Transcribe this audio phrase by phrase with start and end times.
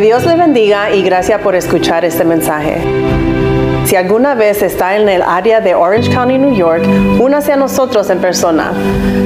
[0.00, 2.80] Dios le bendiga y gracias por escuchar este mensaje.
[3.84, 6.82] Si alguna vez está en el área de Orange County, New York,
[7.20, 8.72] únase a nosotros en persona.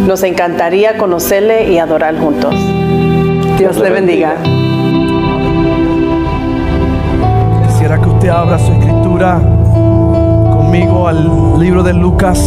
[0.05, 2.53] Nos encantaría conocerle y adorar juntos.
[3.57, 4.35] Dios le bendiga.
[7.69, 12.41] Quisiera que usted abra su escritura conmigo al libro de Lucas.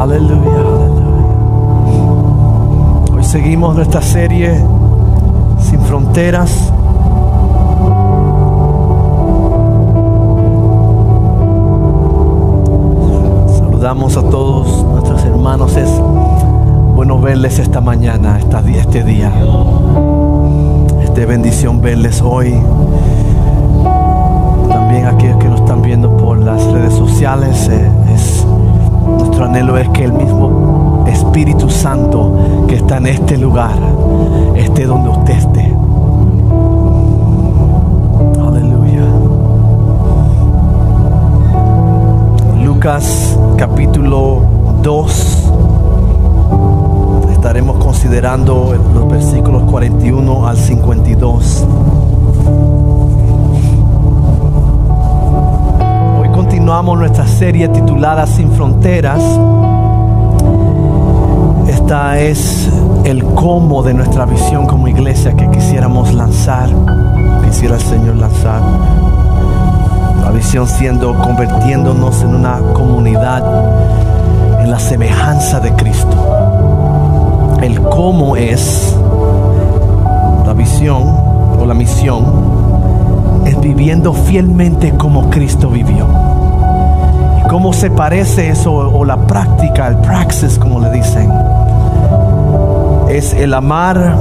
[0.00, 1.04] Aleluya, aleluya.
[3.14, 4.58] Hoy seguimos nuestra serie
[5.74, 6.72] Sin Fronteras.
[13.58, 15.76] Saludamos a todos nuestros hermanos.
[15.76, 15.90] Es
[16.94, 19.32] bueno verles esta mañana, este día.
[21.02, 22.54] Es de bendición verles hoy.
[24.68, 27.68] También aquellos que nos están viendo por las redes sociales.
[27.68, 28.46] eh, es,
[29.18, 33.76] nuestro anhelo es que el mismo Espíritu Santo que está en este lugar
[34.56, 35.73] esté donde usted esté.
[42.84, 44.42] Lucas capítulo
[44.82, 45.50] 2.
[47.32, 51.66] Estaremos considerando los versículos 41 al 52.
[56.20, 59.22] Hoy continuamos nuestra serie titulada Sin Fronteras.
[61.66, 62.68] Esta es
[63.04, 66.68] el cómo de nuestra visión como iglesia que quisiéramos lanzar,
[67.46, 69.23] quisiera el Señor lanzar.
[70.24, 73.44] La visión siendo convirtiéndonos en una comunidad
[74.60, 76.16] en la semejanza de Cristo.
[77.62, 78.96] El cómo es
[80.46, 81.02] la visión
[81.58, 82.24] o la misión
[83.44, 86.06] es viviendo fielmente como Cristo vivió.
[87.40, 91.30] ¿Y cómo se parece eso o la práctica, el praxis como le dicen?
[93.08, 94.16] Es el amar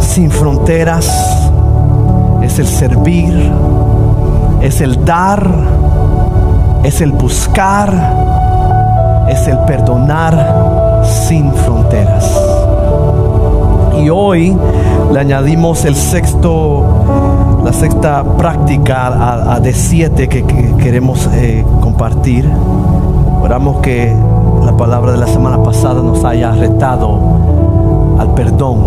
[0.00, 1.06] sin fronteras,
[2.42, 3.50] es el servir,
[4.62, 5.44] es el dar,
[6.84, 7.92] es el buscar,
[9.28, 12.40] es el perdonar sin fronteras.
[14.00, 14.56] Y hoy
[15.12, 16.84] le añadimos el sexto,
[17.64, 22.48] la sexta práctica a, a de siete que, que queremos eh, compartir.
[23.42, 24.14] Oramos que
[24.64, 27.18] la palabra de la semana pasada nos haya retado
[28.18, 28.78] al perdón,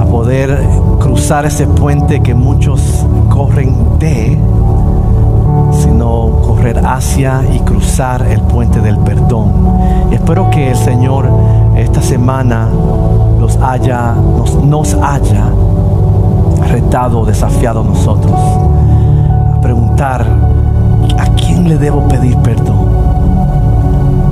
[0.00, 0.58] a poder
[0.98, 2.95] cruzar ese puente que muchos
[3.28, 4.38] corren de,
[5.72, 9.52] sino correr hacia y cruzar el puente del perdón.
[10.10, 11.28] Y espero que el Señor
[11.76, 12.68] esta semana
[13.38, 15.50] los haya, nos, nos haya
[16.70, 18.38] retado, desafiado a nosotros
[19.54, 20.26] a preguntar
[21.18, 22.86] a quién le debo pedir perdón.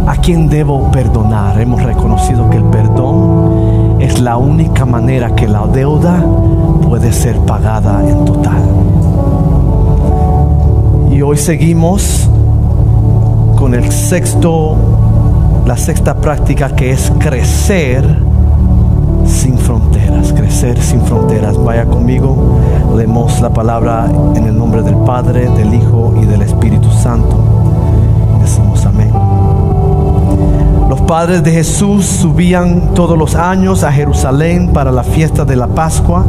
[0.06, 1.58] ¿A quién debo perdonar?
[1.60, 6.22] Hemos reconocido que el perdón es la única manera que la deuda
[6.94, 8.62] puede ser pagada en total.
[11.10, 12.30] Y hoy seguimos
[13.58, 14.76] con el sexto,
[15.66, 18.04] la sexta práctica que es crecer
[19.26, 21.58] sin fronteras, crecer sin fronteras.
[21.58, 22.60] Vaya conmigo,
[22.96, 24.06] leemos la palabra
[24.36, 27.36] en el nombre del Padre, del Hijo y del Espíritu Santo.
[28.40, 29.10] Decimos amén.
[30.88, 35.66] Los padres de Jesús subían todos los años a Jerusalén para la fiesta de la
[35.66, 36.24] Pascua.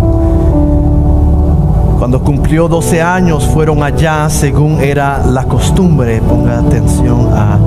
[2.05, 6.21] Cuando cumplió 12 años fueron allá según era la costumbre.
[6.21, 7.57] Ponga atención a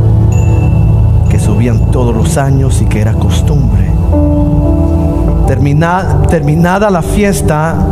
[1.29, 3.91] que subían todos los años y que era costumbre.
[5.49, 7.85] Termina- terminada la fiesta,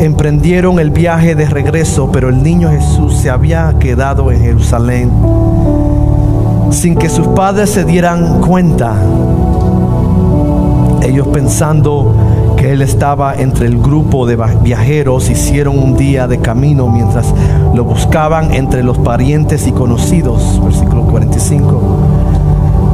[0.00, 5.10] emprendieron el viaje de regreso, pero el niño Jesús se había quedado en Jerusalén
[6.72, 8.92] sin que sus padres se dieran cuenta.
[11.00, 12.14] Ellos pensando
[12.60, 17.32] que él estaba entre el grupo de viajeros, hicieron un día de camino mientras
[17.74, 20.60] lo buscaban entre los parientes y conocidos.
[20.62, 21.80] Versículo 45.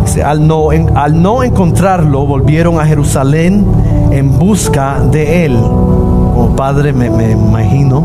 [0.04, 3.66] Dice, al no, al no encontrarlo, volvieron a Jerusalén
[4.12, 5.56] en busca de él.
[5.56, 8.04] Como padre me, me imagino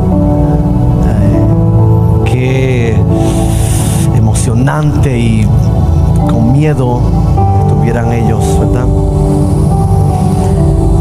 [1.06, 2.96] eh, que
[4.18, 5.48] emocionante y
[6.28, 7.02] con miedo
[7.68, 8.88] estuvieran ellos, ¿verdad?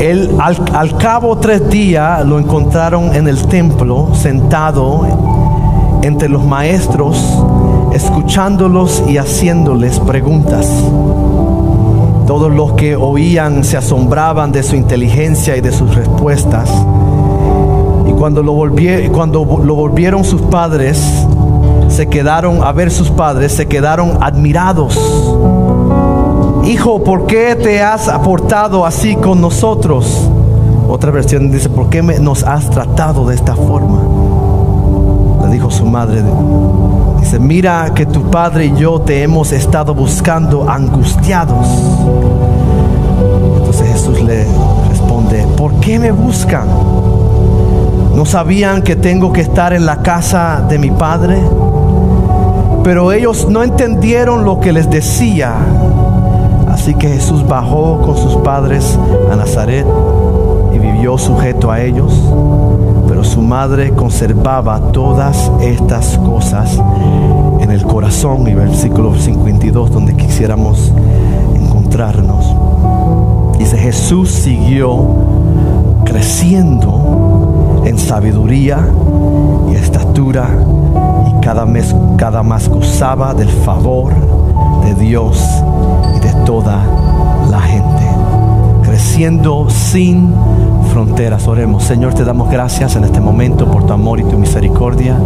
[0.00, 5.06] Él, al, al cabo tres días lo encontraron en el templo, sentado
[6.02, 7.22] entre los maestros,
[7.92, 10.66] escuchándolos y haciéndoles preguntas.
[12.26, 16.70] Todos los que oían se asombraban de su inteligencia y de sus respuestas.
[18.08, 18.54] Y cuando lo,
[19.12, 21.26] cuando lo volvieron sus padres,
[21.88, 24.96] se quedaron a ver sus padres, se quedaron admirados.
[26.70, 30.30] Hijo, ¿por qué te has aportado así con nosotros?
[30.88, 34.00] Otra versión dice, ¿por qué nos has tratado de esta forma?
[35.42, 36.22] Le dijo su madre,
[37.18, 41.66] dice, mira que tu padre y yo te hemos estado buscando angustiados.
[43.56, 44.46] Entonces Jesús le
[44.90, 46.68] responde, ¿por qué me buscan?
[48.14, 51.42] ¿No sabían que tengo que estar en la casa de mi padre?
[52.84, 55.56] Pero ellos no entendieron lo que les decía.
[56.80, 58.98] Así que Jesús bajó con sus padres
[59.30, 59.84] a Nazaret
[60.72, 62.18] y vivió sujeto a ellos.
[63.06, 66.80] Pero su madre conservaba todas estas cosas
[67.60, 68.48] en el corazón.
[68.48, 70.90] Y versículo 52, donde quisiéramos
[71.54, 72.56] encontrarnos.
[73.58, 75.04] Dice, Jesús siguió
[76.06, 78.88] creciendo en sabiduría
[79.70, 80.48] y estatura
[81.28, 84.14] y cada, mes, cada más gozaba del favor
[84.82, 85.46] de Dios
[86.50, 86.84] toda
[87.48, 88.08] la gente,
[88.82, 90.34] creciendo sin
[90.92, 91.46] fronteras.
[91.46, 95.16] Oremos, Señor, te damos gracias en este momento por tu amor y tu misericordia,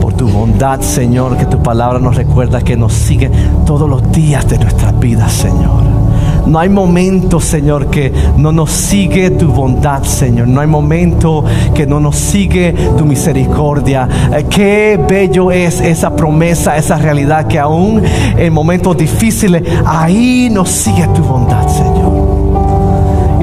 [0.00, 3.32] por tu bondad, Señor, que tu palabra nos recuerda que nos sigue
[3.66, 5.97] todos los días de nuestras vidas, Señor.
[6.46, 10.48] No hay momento, Señor, que no nos sigue tu bondad, Señor.
[10.48, 11.44] No hay momento
[11.74, 14.08] que no nos sigue tu misericordia.
[14.34, 18.02] Eh, qué bello es esa promesa, esa realidad que aún
[18.36, 22.17] en momentos difíciles, ahí nos sigue tu bondad, Señor.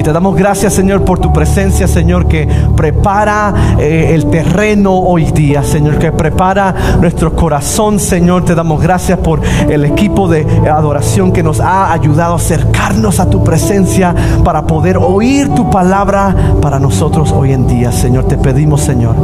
[0.06, 5.63] Te damos gracias, Señor, por tu presencia, Señor, que prepara eh, el terreno hoy día,
[5.63, 8.46] Señor, que prepara nuestro corazón, Señor.
[8.46, 13.31] Te damos gracias por el equipo de adoración que nos ha ayudado a acercarnos a
[13.31, 14.13] tu presencia
[14.44, 18.25] para poder oír tu palabra para nosotros hoy en día, Señor.
[18.25, 19.16] Te pedimos, Señor,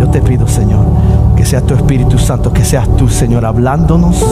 [0.00, 0.80] yo te pido, Señor,
[1.36, 4.26] que sea tu Espíritu Santo, que seas tú, Señor, hablándonos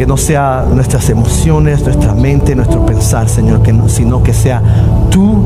[0.00, 4.62] que no sea nuestras emociones, nuestra mente, nuestro pensar, Señor, que no, sino que sea
[5.10, 5.44] tu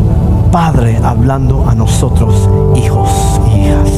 [0.53, 3.11] Padre hablando a nosotros, hijos
[3.49, 3.91] y hijas.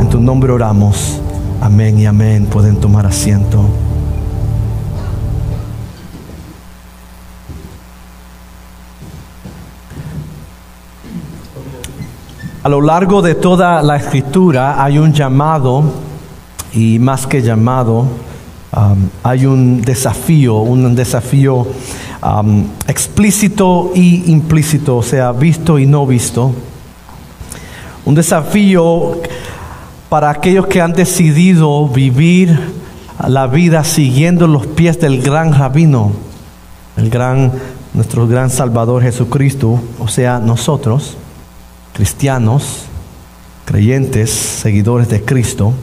[0.00, 1.20] En tu nombre oramos.
[1.60, 2.46] Amén y amén.
[2.46, 3.64] Pueden tomar asiento.
[12.62, 15.82] A lo largo de toda la escritura hay un llamado
[16.72, 18.06] y más que llamado,
[18.72, 21.66] Um, hay un desafío, un desafío
[22.22, 26.54] um, explícito y implícito, o sea, visto y no visto.
[28.04, 29.20] Un desafío
[30.08, 32.58] para aquellos que han decidido vivir
[33.26, 36.12] la vida siguiendo los pies del gran rabino,
[36.96, 37.52] el gran,
[37.92, 41.16] nuestro gran Salvador Jesucristo, o sea, nosotros,
[41.92, 42.84] cristianos,
[43.64, 45.74] creyentes, seguidores de Cristo.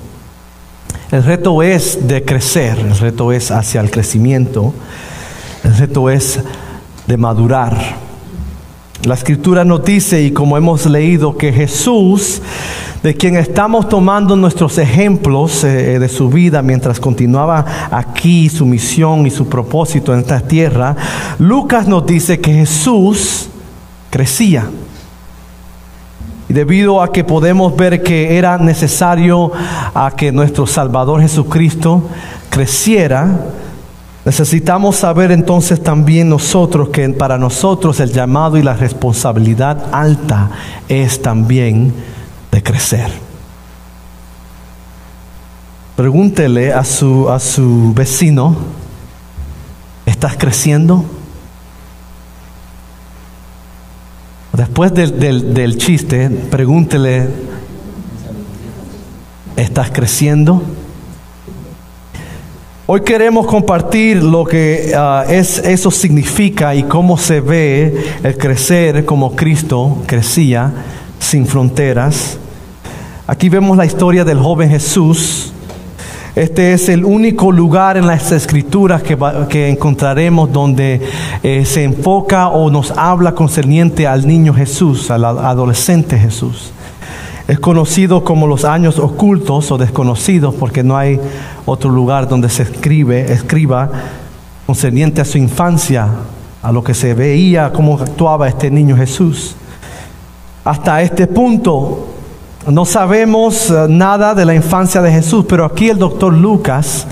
[1.09, 4.73] El reto es de crecer, el reto es hacia el crecimiento,
[5.63, 6.41] el reto es
[7.07, 7.77] de madurar.
[9.03, 12.41] La escritura nos dice, y como hemos leído, que Jesús,
[13.03, 19.25] de quien estamos tomando nuestros ejemplos eh, de su vida mientras continuaba aquí su misión
[19.25, 20.93] y su propósito en esta tierra,
[21.39, 23.47] Lucas nos dice que Jesús
[24.09, 24.67] crecía.
[26.49, 29.51] Y debido a que podemos ver que era necesario
[29.93, 32.03] a que nuestro Salvador Jesucristo
[32.49, 33.27] creciera,
[34.23, 40.49] necesitamos saber entonces también nosotros que para nosotros el llamado y la responsabilidad alta
[40.87, 41.93] es también
[42.51, 43.11] de crecer.
[45.97, 48.55] Pregúntele a su, a su vecino,
[50.05, 51.03] ¿estás creciendo?
[54.57, 57.27] Después del, chiste, pregúntele,
[59.55, 60.63] ¿estás creciendo?
[62.87, 69.05] Hoy queremos compartir lo que ah, es, eso significa y cómo se ve el crecer
[69.05, 70.73] como Cristo crecía
[71.19, 72.39] sin fronteras.
[73.27, 75.53] Aquí vemos la historia del joven Jesús
[76.37, 81.01] este es el único lugar en las escrituras que, encontraremos donde
[81.41, 86.71] eh, se enfoca o nos habla concerniente al niño Jesús, al adolescente Jesús.
[87.47, 91.19] Es conocido como los años ocultos o desconocidos porque no hay
[91.65, 93.89] otro lugar donde se escribe, escriba
[94.67, 96.07] concerniente a su infancia,
[96.61, 99.55] a lo que se veía, cómo actuaba este niño Jesús.
[100.63, 102.16] Hasta este punto
[102.67, 107.07] no sabemos eh, nada de la infancia de Jesús, pero aquí el doctor Lucas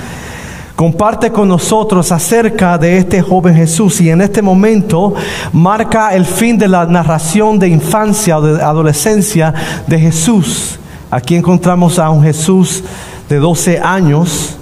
[0.76, 5.14] comparte con nosotros acerca de este joven Jesús y en este momento
[5.54, 9.54] marca el fin de la narración de infancia o de adolescencia
[9.88, 10.78] de Jesús.
[11.10, 12.84] Aquí encontramos a un Jesús
[13.30, 14.58] de 12 años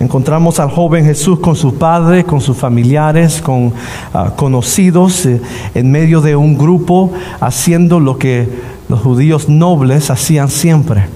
[0.00, 3.72] Encontramos al joven Jesús con su padre, con sus familiares, con
[4.12, 5.40] ah, conocidos, eh,
[5.74, 11.06] en medio de un grupo, haciendo lo que los judíos nobles hacían siempre.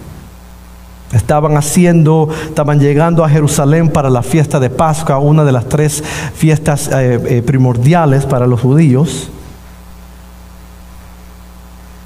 [1.13, 6.03] Estaban haciendo, estaban llegando a Jerusalén para la fiesta de Pascua, una de las tres
[6.35, 9.31] fiestas eh, eh, primordiales para los judíos.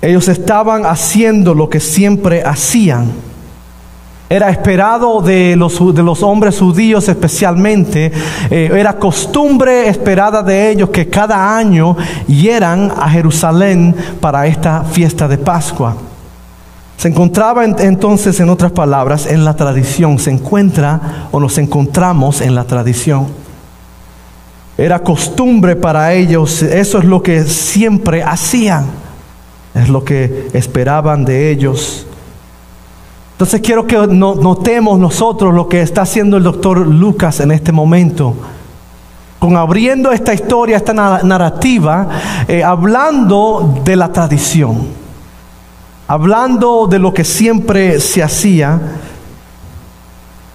[0.00, 3.12] Ellos estaban haciendo lo que siempre hacían.
[4.32, 8.10] Era esperado de los, de los hombres judíos especialmente,
[8.48, 15.28] eh, era costumbre esperada de ellos que cada año hieran a Jerusalén para esta fiesta
[15.28, 15.96] de Pascua.
[16.96, 22.54] Se encontraba entonces, en otras palabras, en la tradición, se encuentra o nos encontramos en
[22.54, 23.26] la tradición.
[24.78, 28.86] Era costumbre para ellos, eso es lo que siempre hacían,
[29.74, 32.06] es lo que esperaban de ellos.
[33.42, 38.36] Entonces quiero que notemos nosotros lo que está haciendo el doctor Lucas en este momento.
[39.40, 42.08] Con abriendo esta historia, esta narrativa,
[42.46, 44.86] eh, hablando de la tradición,
[46.06, 48.80] hablando de lo que siempre se hacía,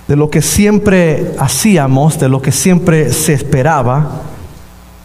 [0.08, 4.22] de lo que siempre hacíamos, de lo que siempre se esperaba.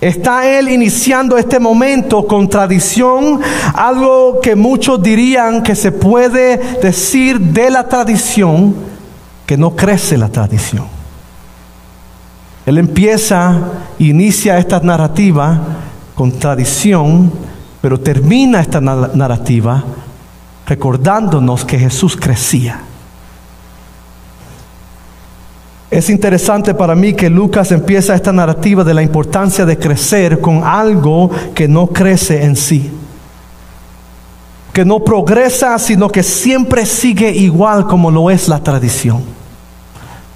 [0.03, 3.41] Está él iniciando este momento con tradición,
[3.73, 8.75] algo que muchos dirían que se puede decir de la tradición,
[9.47, 10.87] que no crece la tradición.
[12.67, 13.61] Él empieza,
[14.01, 15.61] inicia esta narrativa
[16.17, 17.33] con tradición,
[17.81, 19.85] pero termina esta narrativa
[20.67, 22.81] recordándonos que Jesús crecía.
[25.93, 30.65] Es interesante para mí que Lucas empieza esta narrativa de la importancia de crecer con
[30.65, 32.91] algo que no crece en sí.
[34.73, 39.23] Que no progresa, sino que siempre sigue igual como lo es la tradición.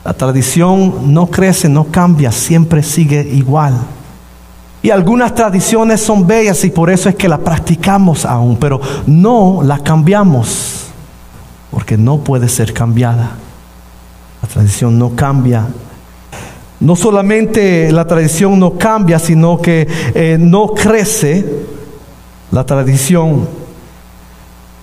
[0.04, 3.78] La tradición no crece, no cambia, siempre sigue igual.
[4.82, 9.62] Y algunas tradiciones son bellas y por eso es que la practicamos aún, pero no
[9.64, 10.88] la cambiamos,
[11.70, 13.38] porque no puede ser cambiada.
[14.46, 15.66] La tradición no cambia.
[16.78, 21.44] No solamente la tradición no cambia, sino que eh, no crece
[22.52, 23.48] la tradición.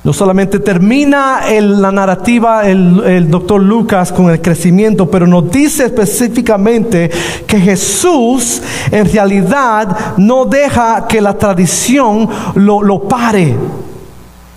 [0.04, 5.86] No solamente termina la narrativa el, el, doctor Lucas con el crecimiento, pero nos dice
[5.86, 7.10] específicamente
[7.48, 13.56] que Jesús en realidad no deja que la tradición lo, lo pare,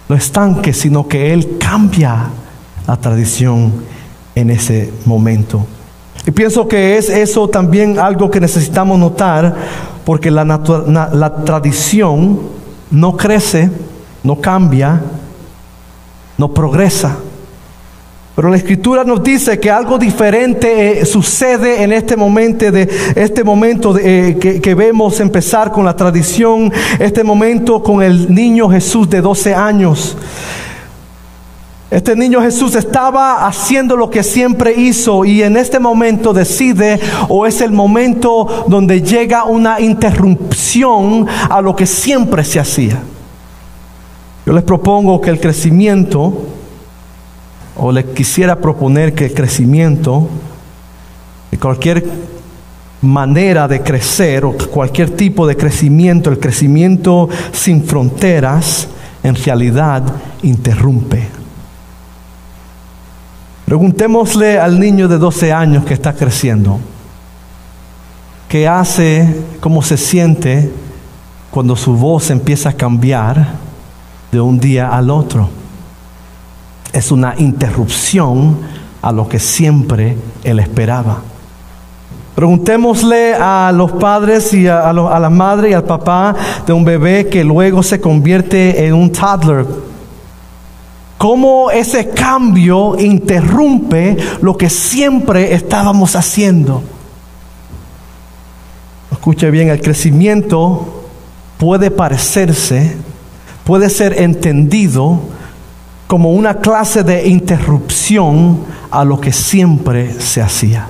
[0.08, 2.25] lo estanque, sino que Él cambia
[2.88, 3.96] la tradición
[4.37, 5.66] en ese momento.
[6.25, 9.55] Y pienso que es eso también algo que necesitamos notar,
[10.05, 10.45] porque la,
[11.45, 12.40] tradición
[12.90, 13.71] no crece,
[14.23, 15.00] no cambia,
[16.37, 17.16] no progresa.
[18.35, 23.43] Pero la escritura nos dice que algo diferente eh, sucede en este momento, de, este
[23.43, 29.09] momento eh, que, que, vemos empezar con la tradición, este momento con el niño Jesús
[29.09, 30.19] de 12 años.
[31.88, 37.47] Este niño Jesús estaba haciendo lo que siempre hizo y en este momento decide o
[37.47, 43.00] es el momento donde llega una interrupción a lo que siempre se hacía.
[44.45, 46.47] Yo les propongo que el crecimiento,
[47.76, 50.28] o les quisiera proponer que el crecimiento,
[51.52, 52.05] de cualquier
[53.02, 58.88] manera de crecer o cualquier tipo de crecimiento, el crecimiento sin fronteras,
[59.23, 60.02] en realidad
[60.43, 61.36] interrumpe.
[63.66, 66.78] Preguntémosle al niño de 12 años que está creciendo,
[68.49, 70.73] ¿qué hace, cómo se siente
[71.50, 73.44] cuando su voz empieza a cambiar
[74.30, 75.49] de un día al otro?
[76.92, 78.56] Es una interrupción
[79.02, 81.23] a lo que siempre él esperaba.
[82.37, 87.28] Preguntémosle a los padres y a, a la madre y al papá de un bebé
[87.28, 89.66] que luego se convierte en un toddler
[91.18, 96.82] cómo ese cambio interrumpe lo que siempre estábamos haciendo.
[99.11, 101.04] Escuche bien, el crecimiento
[101.58, 102.96] puede parecerse,
[103.64, 105.20] puede ser entendido
[106.06, 110.88] como una clase de interrupción a lo que siempre se hacía.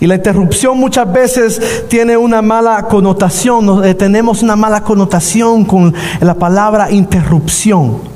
[0.00, 5.94] Y la interrupción muchas veces tiene una mala connotación, eh, tenemos una mala connotación con
[6.20, 8.13] la palabra interrupción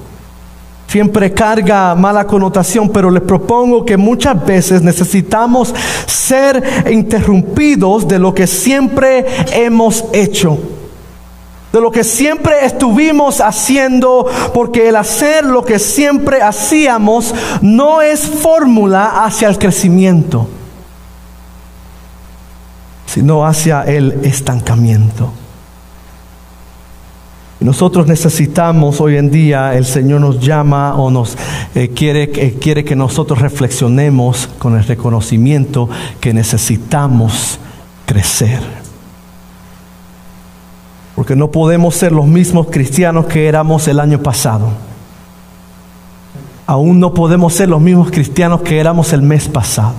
[0.88, 5.74] siempre carga mala connotación, pero les propongo que muchas veces necesitamos
[6.06, 10.58] ser interrumpidos de lo que siempre hemos hecho.
[11.70, 18.26] de lo que siempre estuvimos haciendo, porque el hacer lo que siempre hacíamos no es
[18.26, 20.48] fórmula hacia el crecimiento,
[23.04, 25.30] sino hacia el estancamiento.
[27.60, 31.36] Nosotros necesitamos hoy en día, el Señor nos llama o nos
[31.74, 35.88] eh, quiere, eh, quiere que nosotros reflexionemos con el reconocimiento
[36.20, 37.58] que necesitamos
[38.06, 38.60] crecer.
[41.16, 44.68] Porque no podemos ser los mismos cristianos que éramos el año pasado.
[46.64, 49.94] Aún no podemos ser los mismos cristianos que éramos el mes pasado.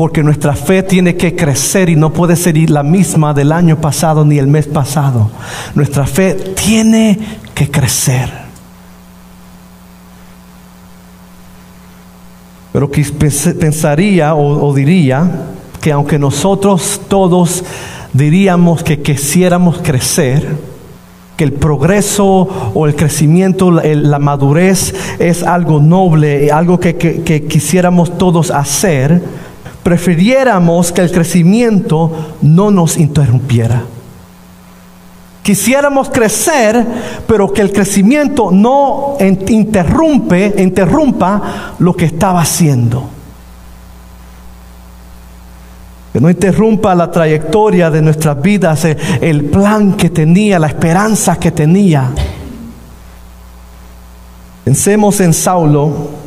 [0.00, 4.24] Porque nuestra fe tiene que crecer y no puede ser la misma del año pasado
[4.24, 5.30] ni el mes pasado.
[5.74, 7.18] Nuestra fe tiene
[7.54, 8.30] que crecer.
[12.72, 15.48] Pero pensaría o, diría
[15.82, 17.62] que aunque nosotros todos
[18.14, 20.56] diríamos que quisiéramos crecer,
[21.36, 28.50] que el progreso o el crecimiento, la, madurez es algo noble, algo que quisiéramos todos
[28.50, 29.49] hacer,
[29.82, 33.82] prefiriéramos que el crecimiento no nos interrumpiera.
[35.42, 36.86] Quisiéramos crecer,
[37.26, 43.20] pero que el crecimiento no interrumpe, interrumpa lo que estaba haciendo
[46.12, 51.38] que no interrumpa la trayectoria de nuestras vidas, eh, el plan que tenía, la esperanza
[51.38, 52.10] que tenía.
[54.64, 56.19] Pensemos en Saulo,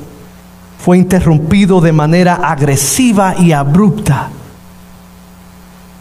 [0.84, 4.28] fue interrumpido de manera agresiva y abrupta,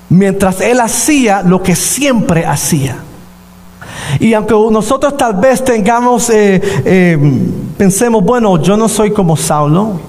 [0.08, 2.96] mientras él hacía lo que siempre hacía.
[4.18, 7.16] Y aunque nosotros tal vez tengamos, eh, eh,
[7.78, 10.00] pensemos, bueno, yo no soy como Saulo,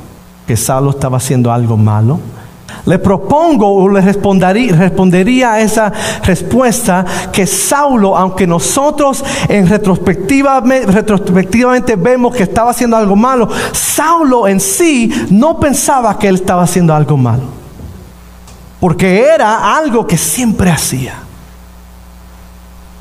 [0.47, 2.19] que Saulo estaba haciendo algo malo.
[2.85, 5.91] Le propongo o le respondería, a esa
[6.23, 14.47] respuesta que Saulo, aunque nosotros en retrospectiva, retrospectivamente vemos que estaba haciendo algo malo, Saulo
[14.49, 17.63] en sí no pensaba que él estaba haciendo algo malo.
[18.81, 21.13] Porque era algo que siempre hacía.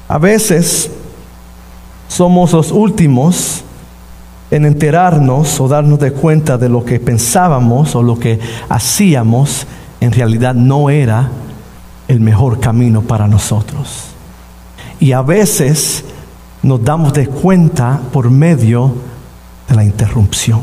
[0.06, 0.92] A veces
[2.06, 3.64] somos los últimos
[4.52, 8.38] en enterarnos o darnos de cuenta de lo que pensábamos o lo que
[8.68, 9.66] hacíamos,
[9.98, 11.30] en realidad no era
[12.06, 14.08] el mejor camino para nosotros.
[15.00, 16.04] Y a veces
[16.62, 18.94] nos damos de cuenta por medio
[19.70, 20.60] de la interrupción.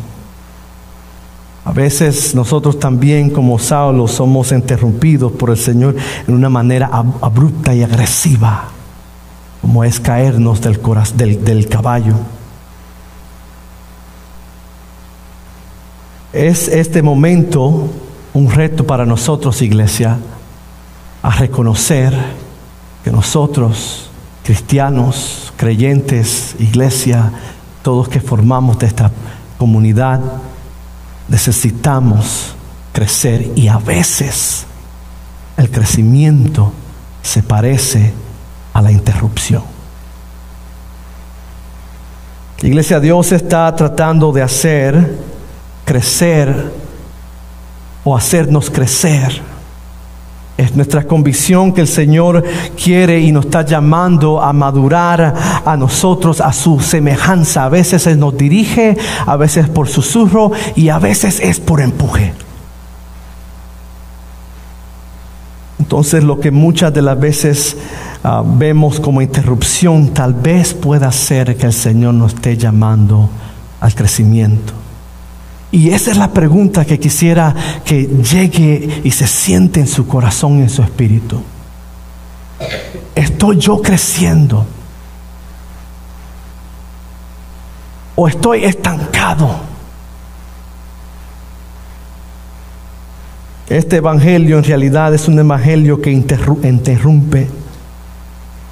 [1.65, 5.95] A veces nosotros también como Saulo somos interrumpidos por el Señor
[6.27, 8.65] en una manera abrupta y agresiva,
[9.61, 10.79] como es caernos del,
[11.15, 12.13] del, del caballo.
[16.33, 17.89] Es este momento
[18.33, 20.17] un reto para nosotros, iglesia,
[21.23, 22.13] a reconocer
[23.03, 24.09] que nosotros,
[24.43, 27.31] cristianos, creyentes, iglesia,
[27.81, 29.11] todos que formamos de esta
[29.57, 30.21] comunidad,
[31.27, 32.53] necesitamos
[32.93, 34.65] crecer y a veces
[35.57, 36.71] el crecimiento
[37.23, 38.13] se parece
[38.73, 39.63] a la interrupción.
[42.61, 45.28] Iglesia, Dios está tratando de hacer
[45.89, 46.71] crecer
[48.03, 49.41] o hacernos crecer.
[50.55, 52.43] Es nuestra convicción que el Señor
[52.81, 55.33] quiere y nos está llamando a madurar
[55.65, 57.65] a nosotros a su semejanza.
[57.65, 62.33] A veces Él nos dirige, a veces por susurro y a veces es por empuje.
[65.79, 67.77] Entonces lo que muchas de las veces
[68.23, 73.27] ah, vemos como interrupción tal vez pueda ser que el Señor nos esté llamando
[73.79, 74.73] al crecimiento.
[75.71, 77.55] Y esa es la pregunta que quisiera
[77.85, 81.41] que llegue y se siente en su corazón en su espíritu.
[83.13, 84.65] ¿Estoy yo creciendo?
[88.15, 89.69] ¿O estoy estancado?
[93.69, 97.47] Este evangelio en realidad es un evangelio que interrumpe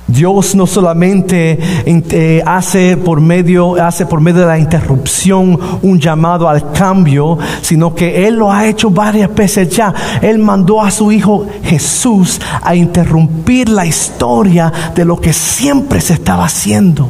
[0.08, 6.48] Dios no solamente eh, hace por medio hace por medio de la interrupción un llamado
[6.48, 9.94] al cambio, sino que él lo ha hecho varias veces ya.
[10.22, 16.14] Él mandó a su hijo Jesús a interrumpir la historia de lo que siempre se
[16.14, 17.10] estaba haciendo.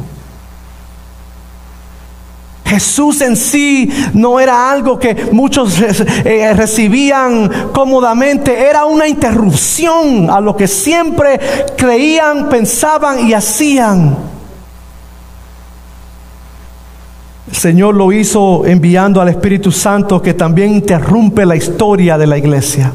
[2.68, 10.38] Jesús en sí no era algo que muchos eh, recibían cómodamente, era una interrupción a
[10.40, 11.40] lo que siempre
[11.76, 14.16] creían, pensaban y hacían.
[17.48, 22.36] El Señor lo hizo enviando al Espíritu Santo que también interrumpe la historia de la
[22.36, 22.92] iglesia.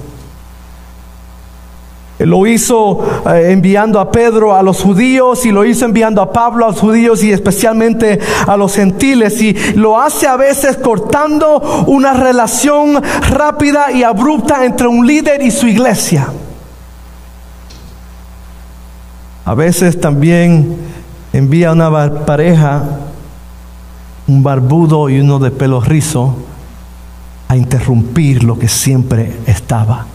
[2.19, 6.65] Lo hizo eh, enviando a Pedro a los judíos y lo hizo enviando a Pablo
[6.65, 9.41] a los judíos y especialmente a los gentiles.
[9.41, 15.51] Y lo hace a veces cortando una relación rápida y abrupta entre un líder y
[15.51, 16.27] su iglesia.
[19.45, 20.77] A veces también
[21.33, 22.83] envía una pareja,
[24.27, 26.35] un barbudo y uno de pelo rizo,
[27.49, 30.12] a interrumpir lo que siempre estaba.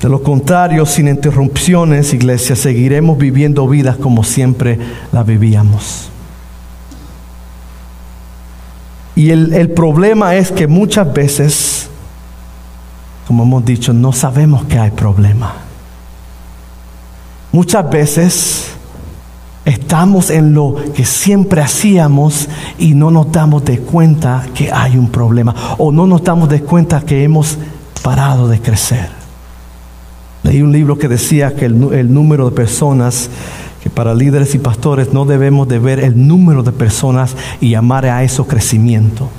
[0.00, 4.78] De lo contrario, sin interrupciones, iglesia, seguiremos viviendo vidas como siempre
[5.12, 6.10] la vivíamos.
[9.16, 11.88] Y el, el, problema es que muchas veces,
[13.26, 15.54] como hemos dicho, no sabemos que hay problema.
[17.52, 18.74] Muchas veces
[19.64, 25.08] estamos en lo que siempre hacíamos y no nos damos de cuenta que hay un
[25.08, 27.56] problema o no nos damos de cuenta que hemos
[28.02, 29.23] parado de crecer.
[30.44, 33.30] Leí un libro que decía que el, número de personas
[33.82, 38.04] que para líderes y pastores no debemos de ver el número de personas y llamar
[38.06, 39.30] a eso crecimiento.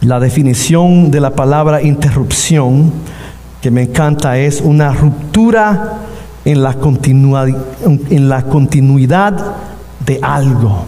[0.00, 2.92] La definición de la palabra interrupción
[3.60, 6.00] que me encanta es una ruptura
[6.44, 6.76] en la,
[7.84, 9.54] en la continuidad
[10.04, 10.84] de algo.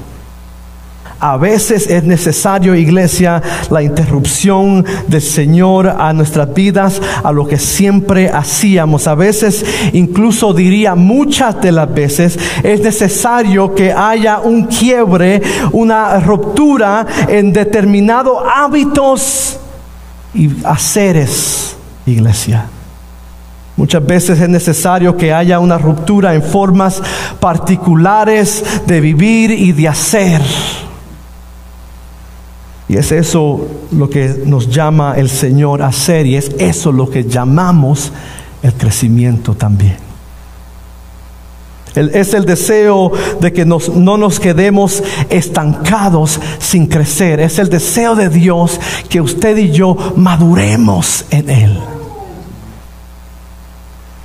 [1.27, 7.59] A veces es necesario, iglesia, la interrupción del Señor a nuestras vidas, a lo que
[7.59, 9.07] siempre hacíamos.
[9.07, 15.41] A veces, incluso diría muchas de las veces, es necesario que haya un quiebre,
[15.73, 19.59] una ruptura en determinados hábitos
[20.35, 22.67] y haceres, iglesia.
[23.79, 27.03] Muchas veces es necesario que haya una ruptura en formas
[27.41, 30.43] particulares de vivir y de hacer.
[32.89, 37.09] Y es eso lo que nos llama el Señor a hacer y es eso lo
[37.09, 38.13] que llamamos
[38.63, 39.97] el crecimiento también.
[41.95, 47.39] Es el deseo de que no nos quedemos estancados sin crecer.
[47.39, 51.94] Es el deseo de Dios que usted y yo maduremos en Él.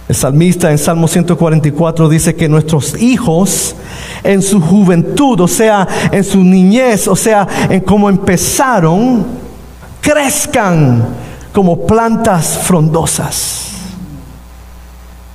[0.09, 3.75] El salmista en Salmo 144 dice que nuestros hijos
[4.23, 9.23] en su juventud, o sea, en su niñez, o sea, en cómo empezaron,
[10.01, 11.05] crezcan
[11.53, 13.67] como plantas frondosas.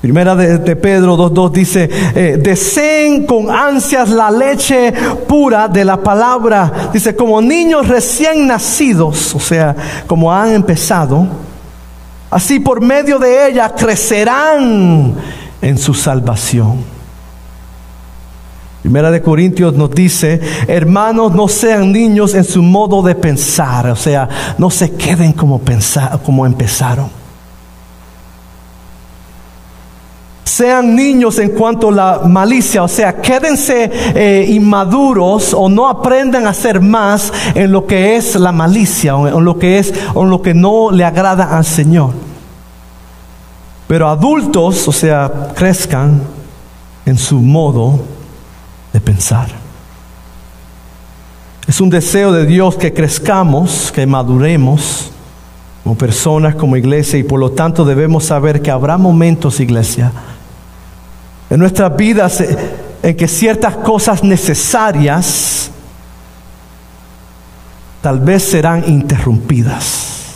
[0.01, 4.93] Primera de, Pedro 2.2 dice, eh, deseen con ansias la leche
[5.29, 6.91] pura de la palabra.
[6.93, 9.77] Dice, como niños recién nacidos, o sea,
[10.09, 11.29] como han empezado
[12.35, 15.15] Así por medio de ella crecerán
[15.63, 16.85] en su salvación.
[18.83, 23.95] Primera de Corintios nos dice, hermanos, no sean niños en su modo de pensar, o
[23.95, 25.61] sea, no se queden como,
[26.25, 27.09] como empezaron.
[30.45, 36.47] Sean niños en cuanto a la malicia, o sea, quédense eh, inmaduros o no aprendan
[36.47, 40.23] a hacer más en lo que es la malicia o en lo que es o
[40.23, 42.11] en lo que no le agrada al Señor.
[43.87, 46.23] Pero adultos, o sea, crezcan
[47.07, 48.01] en su modo
[48.93, 49.49] de pensar.
[51.67, 55.11] Es un deseo de Dios que crezcamos, que maduremos
[55.83, 60.13] como personas, como iglesia, y por lo tanto debemos saber que habrá momentos, iglesia,
[61.55, 62.43] en nuestras vidas
[63.01, 65.71] en que ciertas cosas necesarias
[68.03, 70.33] tal vez serán interrumpidas.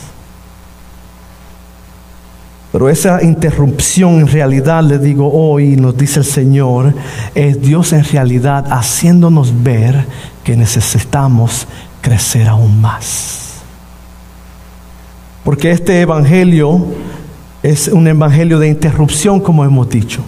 [2.71, 6.93] Pero esa interrupción en realidad, le digo hoy, nos dice el Señor,
[7.35, 10.05] es Dios en realidad haciéndonos ver
[10.41, 11.67] que necesitamos
[11.99, 13.55] crecer aún más.
[15.43, 16.81] Porque este Evangelio
[17.61, 20.23] es un Evangelio de interrupción, como hemos dicho.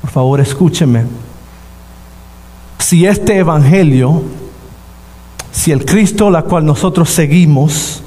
[0.00, 1.04] Por favor, escúcheme.
[2.78, 4.22] Si este Evangelio,
[5.50, 8.02] si el Cristo la cual nosotros seguimos,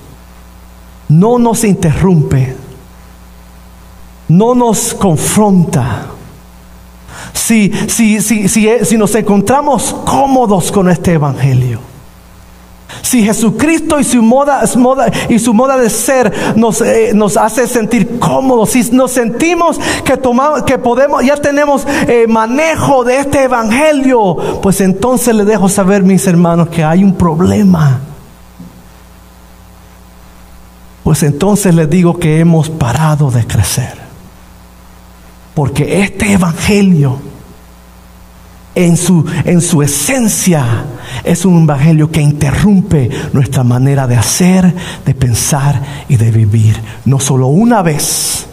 [1.10, 2.56] no nos interrumpe,
[4.30, 6.08] no nos confronta.
[7.34, 11.89] Si, si, si, si, nos encontramos cómodos con este Evangelio.
[13.02, 14.64] Si Jesucristo y su moda,
[15.30, 20.64] y su moda de ser nos, eh, hace sentir cómodos, si nos sentimos que tomamos,
[20.64, 26.26] que podemos, ya tenemos eh, manejo de este evangelio, pues entonces le dejo saber, mis
[26.28, 28.02] hermanos, que hay un problema.
[31.04, 33.98] Pues entonces les digo que hemos parado de crecer.
[35.56, 37.20] Porque este Evangelio,
[38.76, 40.86] en su, en su esencia,
[41.24, 44.74] Es un evangelio que interrumpe nuestra manera de hacer,
[45.06, 46.80] de pensar y de vivir.
[47.06, 48.46] No solo una vez,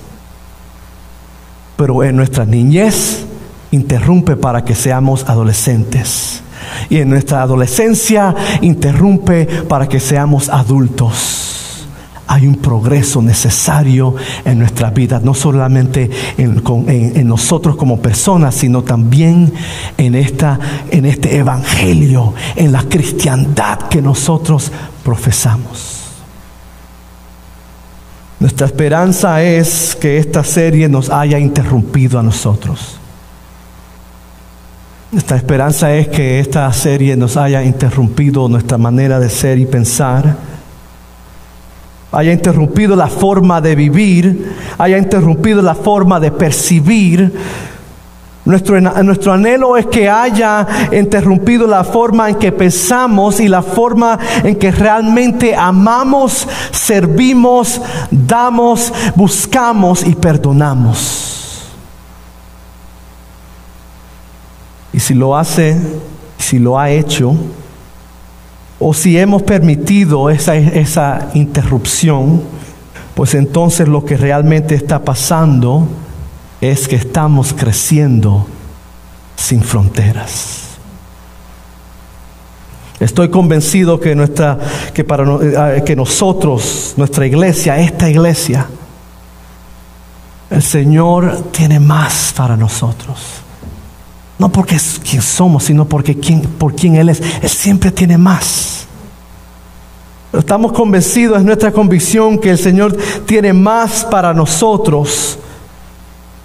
[1.76, 3.24] pero en nuestra niñez
[3.70, 6.42] interrumpe para que seamos adolescentes.
[6.90, 11.45] Y en nuestra adolescencia interrumpe para que seamos adultos
[12.26, 19.52] hay un progreso necesario en nuestra vida, no solamente en, nosotros como personas, sino también
[19.96, 20.58] en, esta,
[20.90, 24.72] en este evangelio, en la cristiandad que nosotros
[25.04, 26.02] profesamos.
[28.40, 32.98] Nuestra esperanza es que esta serie nos haya interrumpido a nosotros.
[35.12, 40.55] Nuestra esperanza es que esta serie nos haya interrumpido nuestra manera de ser y pensar
[42.16, 47.30] haya interrumpido la forma de vivir, haya interrumpido la forma de percibir.
[48.46, 54.18] Nuestro, nuestro, anhelo es que haya interrumpido la forma en que pensamos y la forma
[54.42, 61.70] en que realmente amamos, servimos, damos, buscamos y perdonamos.
[64.94, 65.78] Y si lo hace,
[66.38, 67.36] si lo ha hecho,
[68.78, 72.42] o si hemos permitido esa, esa interrupción,
[73.14, 75.88] pues entonces lo que realmente está pasando
[76.60, 78.46] es que estamos creciendo
[79.36, 80.62] sin fronteras.
[83.00, 84.58] Estoy convencido que nuestra
[84.94, 88.66] que para eh, que nosotros, nuestra iglesia, esta iglesia
[90.50, 93.18] el Señor tiene más para nosotros.
[94.38, 96.14] No porque es quien somos, sino porque
[96.58, 97.20] por quien Él es.
[97.42, 98.86] Él siempre tiene más.
[100.32, 105.38] Estamos convencidos, es nuestra convicción que el Señor tiene más para nosotros.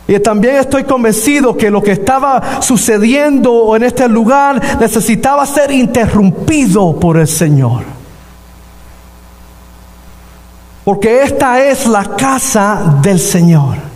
[0.07, 6.97] Y también estoy convencido que lo que estaba sucediendo en este lugar necesitaba ser interrumpido
[6.99, 7.83] por el Señor.
[10.83, 13.90] Porque esta es la casa del Señor.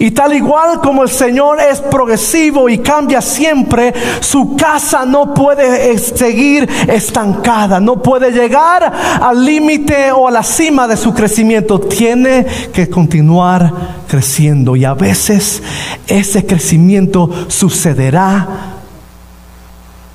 [0.00, 5.98] Y tal igual como el Señor es progresivo y cambia siempre, su casa no puede
[5.98, 11.78] seguir estancada, no puede llegar al límite o a la cima de su crecimiento.
[11.80, 13.70] Tiene que continuar
[14.08, 15.62] creciendo y a veces
[16.06, 18.48] ese crecimiento sucederá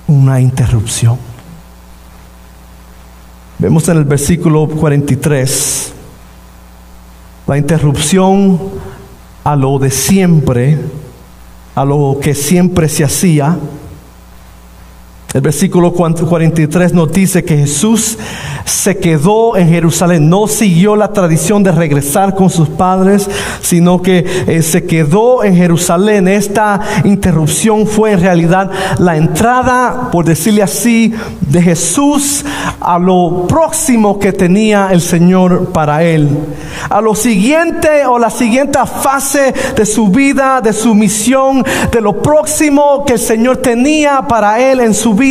[0.08, 1.20] una interrupción.
[3.60, 5.94] Vemos en el versículo 43
[7.46, 8.60] la interrupción
[9.46, 10.80] a lo de siempre,
[11.76, 13.58] a lo que siempre se hacía.
[15.36, 18.18] El versículo 43 nos dice que Jesús
[18.64, 24.26] se quedó en Jerusalén, no siguió la tradición de regresar con sus padres, sino que
[24.48, 26.30] eh, se quedó en Jerusalén.
[26.30, 32.46] Esta interrupción fue en realidad la entrada, por decirle así, de Jesús
[32.80, 36.30] a lo próximo que tenía el Señor para él.
[36.90, 42.22] A lo siguiente o la siguiente fase de su vida, de su misión, de lo
[42.22, 45.25] próximo que el Señor tenía para él en su vida.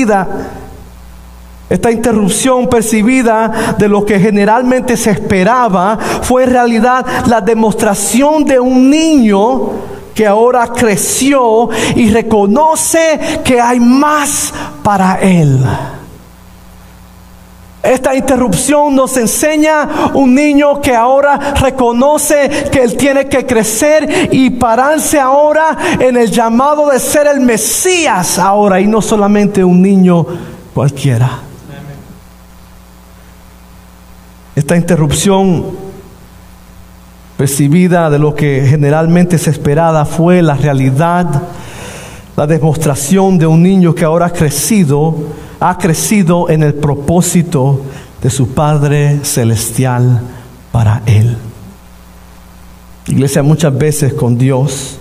[1.71, 8.61] Esta interrupción percibida de lo que generalmente se esperaba fue en realidad la demostración de
[8.61, 9.71] un niño
[10.15, 14.53] que ahora creció y reconoce que hay más
[14.83, 15.59] para él.
[17.85, 24.49] Esta interrupción nos enseña un niño que ahora reconoce que él tiene que crecer y
[24.51, 30.25] pararse ahora en el llamado de ser el Mesías ahora y no solamente un niño
[30.73, 31.41] cualquiera.
[34.57, 35.67] Esta interrupción
[37.37, 41.27] percibida de lo que generalmente se esperaba fue la realidad,
[42.35, 45.15] la demostración de un niño que ahora ha crecido,
[45.67, 47.81] ha crecido en el propósito
[48.23, 50.21] de su Padre Celestial
[50.71, 51.39] para él.
[53.07, 54.99] Iglesia, muchas veces con Dios,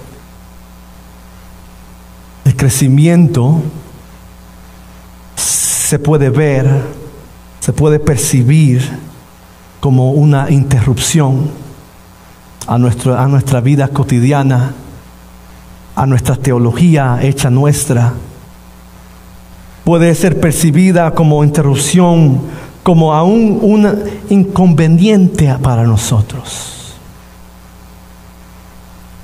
[2.45, 3.61] el crecimiento
[5.35, 6.65] se puede ver,
[7.59, 8.89] se puede percibir
[9.81, 11.51] como una interrupción
[12.67, 14.71] a, nuestro, a nuestra vida cotidiana,
[15.93, 18.13] a nuestra teología hecha nuestra.
[19.83, 22.41] Puede ser percibida como interrupción,
[22.83, 26.95] como aún un inconveniente para nosotros.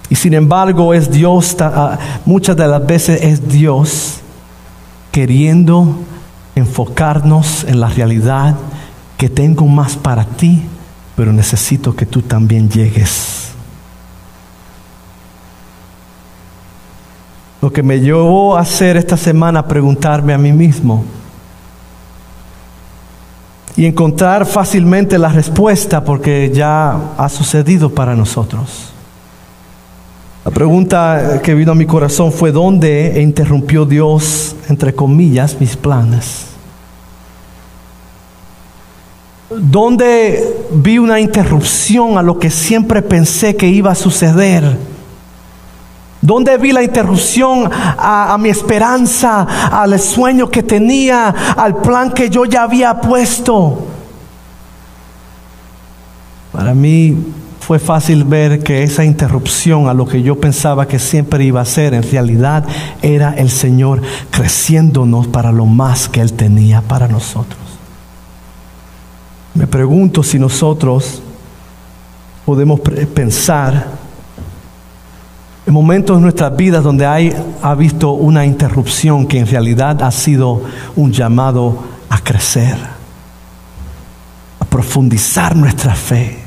[0.09, 1.55] Y sin embargo es Dios,
[2.25, 4.19] muchas de las veces es Dios
[5.11, 5.95] queriendo
[6.55, 8.55] enfocarnos en la realidad
[9.17, 10.63] que tengo más para ti,
[11.15, 13.48] pero necesito que tú también llegues.
[17.61, 21.03] Lo que me llevó a hacer esta semana preguntarme a mí mismo
[23.75, 28.91] y encontrar fácilmente la respuesta porque ya ha sucedido para nosotros.
[30.43, 36.45] La pregunta que vino a mi corazón fue dónde interrumpió Dios, entre comillas, mis planes.
[39.49, 44.77] ¿Dónde vi una interrupción a lo que siempre pensé que iba a suceder?
[46.21, 52.29] ¿Dónde vi la interrupción a, a, mi esperanza, al sueño que tenía, al plan que
[52.29, 53.87] yo ya había puesto?
[56.51, 57.15] Para mí
[57.69, 61.65] fue fácil ver que esa interrupción a lo que yo pensaba que siempre iba a
[61.65, 62.65] ser, en realidad
[63.03, 64.01] era el Señor
[64.31, 67.59] creciéndonos para lo más que Él tenía para nosotros.
[69.53, 71.21] Me pregunto si nosotros
[72.43, 72.79] podemos
[73.13, 74.08] pensar
[75.69, 80.09] en momentos de nuestras vidas donde hay, ha visto una interrupción que en realidad ha
[80.09, 80.63] sido
[80.95, 82.75] un llamado a crecer,
[84.59, 86.39] a profundizar nuestra fe,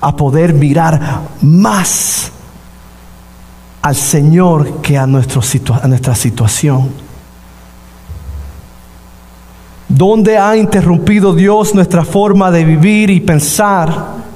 [0.00, 2.30] a poder mirar más
[3.82, 5.42] al Señor que a, nuestro
[5.82, 6.92] a nuestra situación.
[9.88, 14.27] ¿Dónde ha interrumpido Dios nuestra forma de vivir y pensar?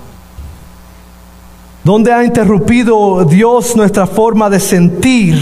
[1.84, 5.40] Donde ha interrumpido Dios nuestra forma de sentir,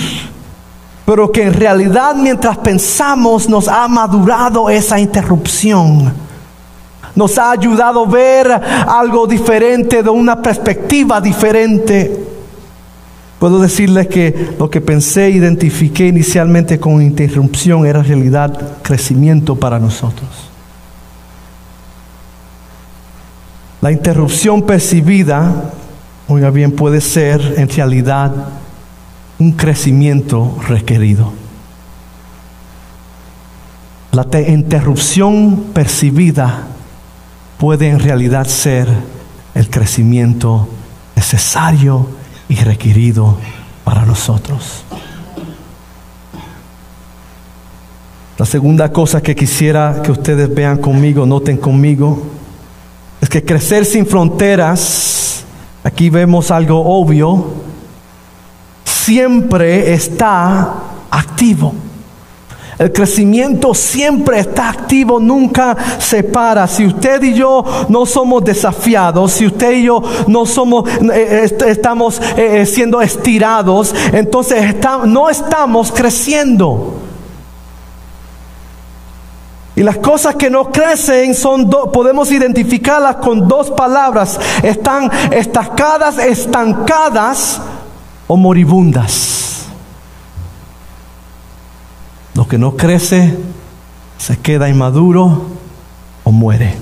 [1.04, 6.12] pero que en realidad mientras pensamos nos ha madurado esa interrupción.
[7.14, 12.26] Nos ha ayudado a ver algo diferente, de una perspectiva diferente.
[13.38, 20.28] Puedo decirles que lo que pensé, identifiqué inicialmente con interrupción era realidad crecimiento para nosotros.
[23.80, 25.72] La interrupción percibida
[26.30, 28.32] oiga bien, puede ser en realidad
[29.40, 31.32] un crecimiento requerido.
[34.12, 36.68] La interrupción percibida
[37.58, 38.88] puede en realidad ser
[39.54, 40.68] el crecimiento
[41.16, 42.08] necesario
[42.48, 43.36] y requerido
[43.82, 44.84] para nosotros.
[48.38, 52.22] La segunda cosa que quisiera que ustedes vean conmigo, noten conmigo,
[53.20, 55.29] es que crecer sin fronteras
[55.84, 57.44] aquí vemos algo obvio,
[58.84, 60.74] siempre está
[61.10, 61.74] activo.
[62.80, 66.66] El crecimiento siempre está activo, nunca se para.
[66.66, 71.64] Si usted y yo no somos desafiados, si usted y yo no somos, eh, eh,
[71.66, 76.94] estamos eh, siendo estirados, entonces no estamos creciendo.
[79.76, 84.38] Y las cosas que no crecen son podemos identificarlas con dos palabras.
[84.62, 87.60] Están estacadas, estancadas
[88.26, 89.66] o moribundas.
[92.34, 93.36] Lo que no crece
[94.18, 95.46] se queda inmaduro
[96.24, 96.76] o muere.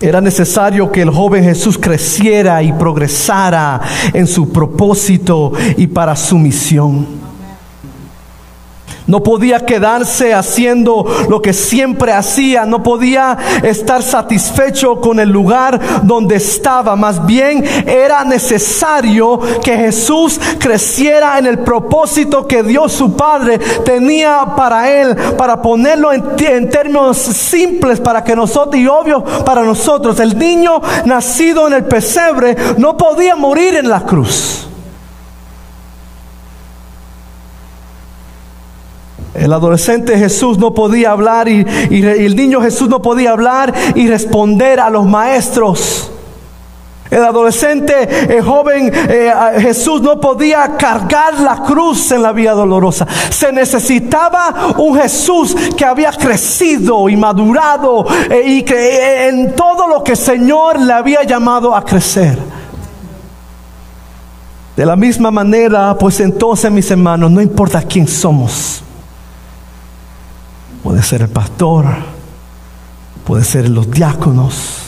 [0.00, 3.80] Era necesario que el joven Jesús creciera y progresara
[4.12, 7.06] en su propósito y para su misión.
[9.06, 12.64] No podía quedarse haciendo lo que siempre hacía.
[12.64, 16.94] No podía estar satisfecho con el lugar donde estaba.
[16.94, 24.54] Más bien era necesario que Jesús creciera en el propósito que Dios su Padre tenía
[24.56, 25.16] para él.
[25.36, 30.20] Para ponerlo en, términos simples para que nosotros y obvio para nosotros.
[30.20, 34.68] El niño nacido en el pesebre no podía morir en la cruz.
[39.34, 44.78] El adolescente Jesús no podía hablar y, el niño Jesús no podía hablar y responder
[44.78, 46.10] a los maestros.
[47.10, 53.06] El adolescente, el joven eh, Jesús no podía cargar la cruz en la vía dolorosa.
[53.28, 59.88] Se necesitaba un Jesús que había crecido y madurado eh, y que eh, en todo
[59.88, 62.38] lo que el Señor le había llamado a crecer.
[64.74, 68.82] De la misma manera, pues entonces mis hermanos, no importa quién somos.
[70.82, 71.86] Puede ser el pastor,
[73.24, 74.78] puede ser los diáconos,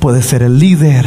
[0.00, 1.06] puede ser el líder,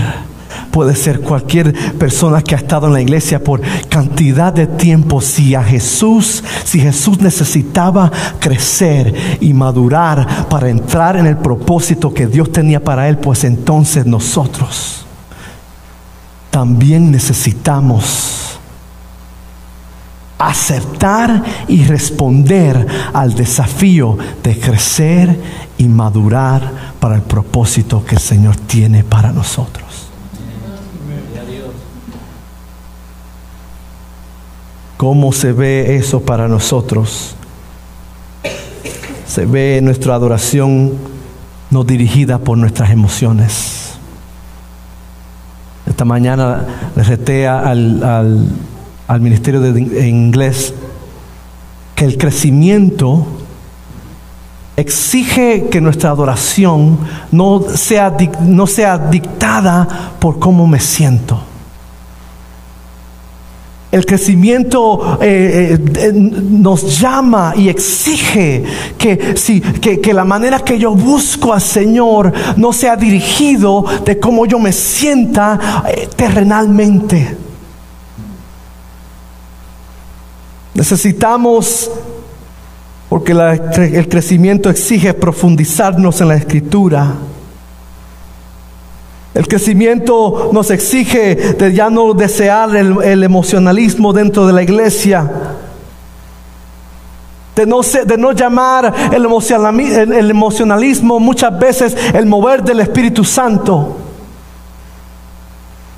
[0.72, 5.20] puede ser cualquier persona que ha estado en la iglesia por cantidad de tiempo.
[5.22, 12.28] Si a Jesús, si Jesús necesitaba crecer y madurar para entrar en el propósito que
[12.28, 15.06] Dios tenía para él, pues entonces nosotros
[16.50, 18.43] también necesitamos
[20.48, 25.40] aceptar y responder al desafío de crecer
[25.78, 30.08] y madurar para el propósito que el Señor tiene para nosotros.
[34.98, 37.36] ¿Cómo se ve eso para nosotros?
[39.28, 40.94] Se ve nuestra adoración
[41.72, 43.96] no dirigida por nuestras emociones.
[45.86, 46.66] Esta mañana
[46.96, 48.48] le reté al, al,
[49.20, 50.74] Ministerio de Inglés
[51.96, 53.28] que el crecimiento
[54.76, 56.98] exige que nuestra adoración
[57.32, 61.40] no sea, no sea dictada por cómo me siento.
[63.92, 68.64] El crecimiento eh, eh, nos llama y exige
[68.98, 74.48] que, si, que, la manera que yo busco al Señor no sea dirigido de cómo
[74.48, 77.38] yo me sienta eh, terrenalmente.
[80.74, 81.92] Necesitamos
[83.10, 87.14] porque el crecimiento exige profundizarnos en la escritura.
[89.36, 95.32] El crecimiento nos exige de ya no desear el, emocionalismo dentro de la iglesia.
[97.56, 103.98] De no, de no llamar el emocionalismo muchas veces el mover del Espíritu Santo.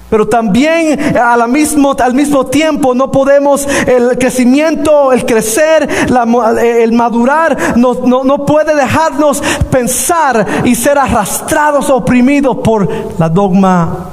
[0.09, 5.89] Pero también al mismo, al mismo tiempo no podemos, el crecimiento, el crecer,
[6.61, 9.41] el madurar, no, no, puede dejarnos
[9.71, 12.87] pensar y ser arrastrados, oprimidos por
[13.17, 14.09] la dogma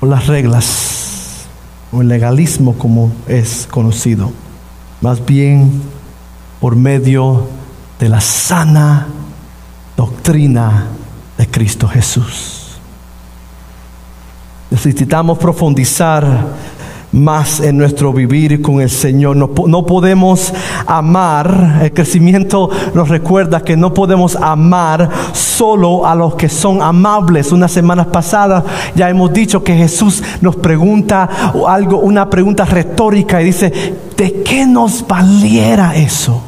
[0.00, 1.46] o las reglas
[1.92, 4.30] o el legalismo como es conocido.
[5.00, 5.82] Más bien
[6.60, 7.48] por medio
[7.98, 9.08] de la sana
[9.96, 10.86] doctrina
[11.36, 12.65] de Cristo Jesús.
[14.70, 16.24] Necesitamos profundizar
[17.12, 19.36] más en nuestro vivir con el Señor.
[19.36, 20.52] No, no, podemos
[20.86, 27.52] amar, el crecimiento nos recuerda que no podemos amar solo a los que son amables.
[27.52, 28.64] Unas semanas pasadas
[28.94, 31.28] ya hemos dicho que Jesús nos pregunta
[31.66, 33.72] algo, una pregunta retórica y dice,
[34.16, 36.42] ¿de qué nos valiera eso?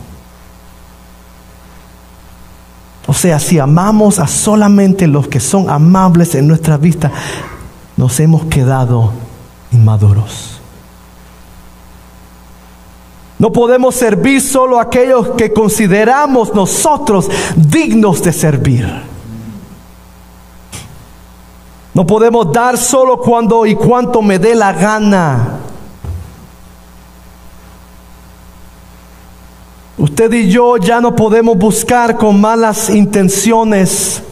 [3.06, 7.10] O sea, si amamos a solamente los que son amables en nuestra vista,
[7.98, 9.10] nos hemos quedado
[9.72, 10.60] inmaduros.
[13.40, 18.88] No podemos servir solo a aquellos que consideramos nosotros dignos de servir.
[21.92, 25.58] No podemos dar solo cuando y cuanto me dé la gana.
[29.98, 34.22] Usted y yo ya no podemos buscar con malas intenciones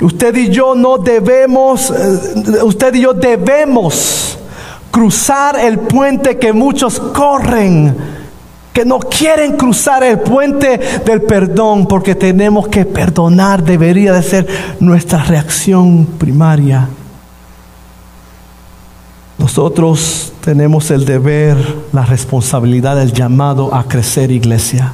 [0.00, 4.38] Usted y yo no debemos, eh, usted y yo debemos
[4.90, 7.96] cruzar el puente que muchos corren,
[8.74, 14.46] que no quieren cruzar el puente del perdón, porque tenemos que perdonar, debería de ser
[14.80, 16.88] nuestra reacción primaria.
[19.38, 21.56] Nosotros tenemos el deber,
[21.92, 24.92] la responsabilidad, el llamado a crecer iglesia.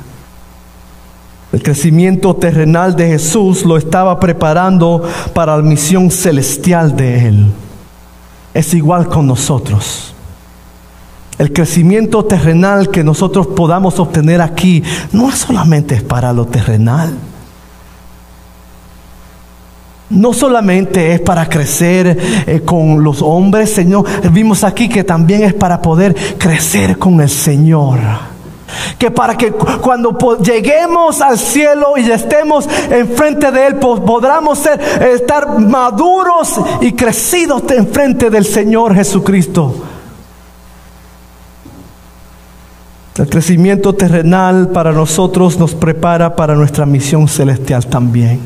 [1.53, 5.03] El crecimiento terrenal de Jesús lo estaba preparando
[5.35, 7.47] para la misión celestial de Él.
[8.55, 10.15] Es igual con nosotros.
[11.39, 14.83] El crecimiento terrenal que nosotros podamos obtener aquí
[15.13, 17.13] no es solamente para lo terrenal.
[20.09, 24.07] No solamente es para crecer eh, con los hombres, Señor.
[24.31, 27.99] Vimos aquí que también es para poder crecer con el Señor
[28.99, 35.59] que para que cuando lleguemos al cielo y estemos enfrente de Él, podamos ser, estar
[35.59, 39.75] maduros y crecidos enfrente del Señor Jesucristo.
[43.19, 48.41] El crecimiento terrenal para nosotros nos prepara para nuestra misión celestial también.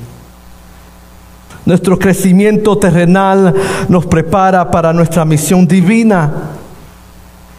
[1.64, 3.54] Nuestro crecimiento terrenal
[3.88, 6.55] nos prepara para nuestra misión divina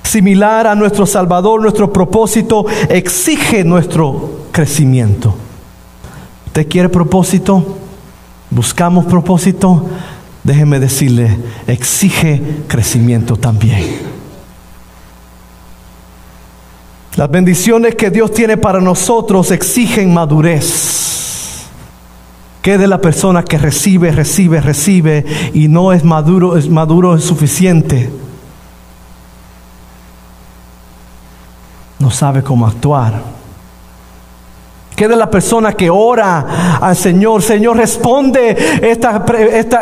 [0.07, 5.35] similar a nuestro Salvador, nuestro propósito exige nuestro crecimiento.
[6.47, 7.77] ¿Usted quiere propósito?
[8.49, 9.85] ¿Buscamos propósito?
[10.43, 11.37] Déjeme decirle,
[11.67, 14.17] exige crecimiento también.
[17.15, 21.65] Las bendiciones que Dios tiene para nosotros exigen madurez.
[22.61, 27.23] Que de la persona que recibe, recibe, recibe y no es maduro, es maduro es
[27.23, 28.09] suficiente
[31.99, 33.37] no sabe cómo actuar.
[34.97, 37.43] ¿Qué de la persona que ora al Señor?
[37.43, 39.23] Señor responde esta,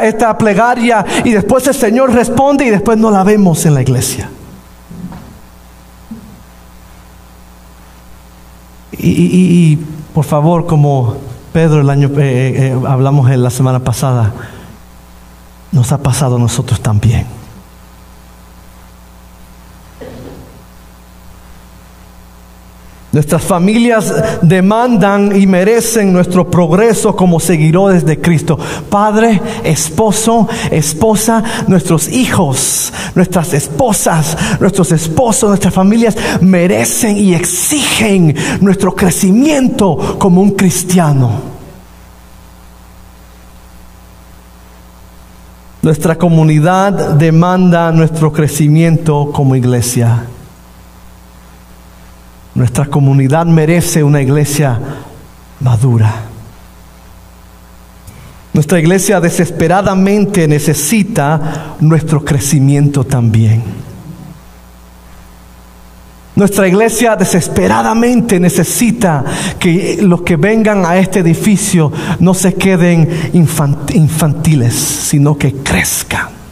[0.02, 4.30] esta, plegaria y después el Señor responde y después no la vemos en la iglesia.
[8.92, 9.78] Y,
[10.14, 11.16] por favor, como
[11.54, 14.34] Pedro el año eh, eh, hablamos en la semana pasada,
[15.72, 17.26] nos ha pasado a nosotros también.
[23.16, 28.60] Nuestras familias demandan y merecen nuestro progreso como seguidores de Cristo.
[28.90, 38.94] Padre, esposo, esposa, nuestros hijos, nuestras esposas, nuestros esposos, nuestras familias merecen y exigen nuestro
[38.94, 41.40] crecimiento como un cristiano.
[45.82, 50.26] Nuestra comunidad demanda nuestro crecimiento como iglesia.
[52.56, 54.80] Nuestra comunidad merece una iglesia
[55.60, 56.14] madura.
[58.54, 63.62] Nuestra iglesia desesperadamente necesita nuestro crecimiento también.
[66.36, 69.26] Nuestra iglesia desesperadamente necesita
[69.60, 76.45] que los que vengan a este edificio no se queden infantiles, sino que crezcan.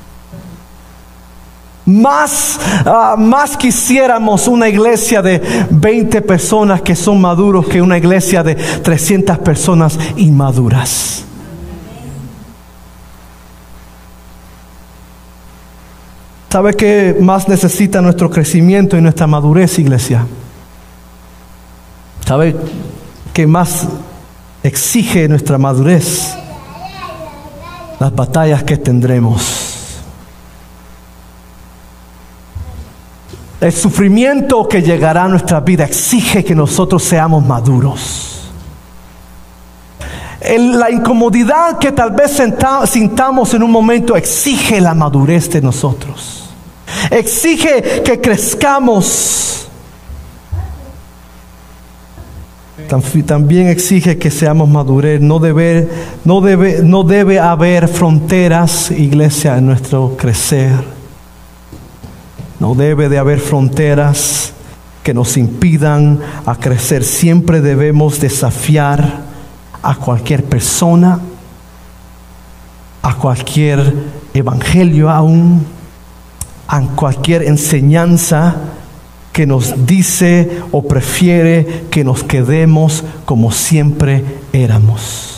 [1.86, 8.42] Más, ah, más quisiéramos una iglesia de 20 personas que son maduros que una iglesia
[8.42, 11.26] de 300 personas inmaduras.
[16.50, 20.26] ¿Sabe qué más necesita nuestro crecimiento y nuestra madurez, iglesia?
[22.26, 22.56] ¿Sabe
[23.34, 23.88] qué más
[24.62, 26.34] exige nuestra madurez?
[28.00, 29.73] Las batallas que tendremos
[33.64, 38.52] El sufrimiento que llegará a nuestra vida exige que nosotros seamos maduros.
[40.58, 42.42] la incomodidad que tal vez
[42.90, 46.50] sintamos en un momento exige la madurez de nosotros.
[47.10, 49.70] Exige que crezcamos.
[53.26, 55.22] También exige que seamos maduros.
[55.22, 55.88] No debe,
[56.26, 60.93] no, debe, no debe haber fronteras, iglesia, en nuestro crecer.
[62.64, 64.54] No debe de haber fronteras
[65.04, 67.04] que nos impidan a crecer.
[67.04, 69.20] Siempre debemos desafiar
[69.82, 71.20] a cualquier persona,
[73.02, 73.94] a cualquier
[74.34, 75.66] evangelio aún,
[76.70, 78.56] a cualquier enseñanza
[79.34, 85.33] que nos dice o prefiere que nos quedemos como siempre éramos.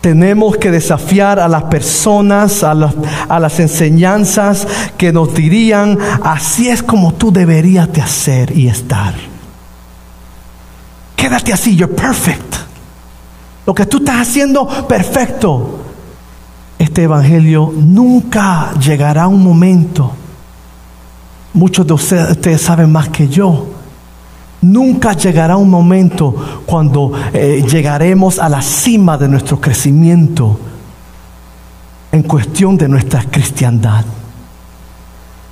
[0.00, 7.12] Tenemos que desafiar a las personas, a, las enseñanzas que nos dirían, así es como
[7.12, 9.14] tú deberías de hacer y estar.
[11.16, 12.54] Quédate así, you're perfect.
[13.66, 15.80] Lo que tú estás haciendo, perfecto.
[16.78, 20.12] Este evangelio nunca llegará a un momento.
[21.52, 23.79] Muchos de ustedes saben más que yo
[24.62, 30.58] Nunca llegará un momento cuando eh, llegaremos a la cima de nuestro crecimiento
[32.12, 34.04] en cuestión de nuestra cristiandad.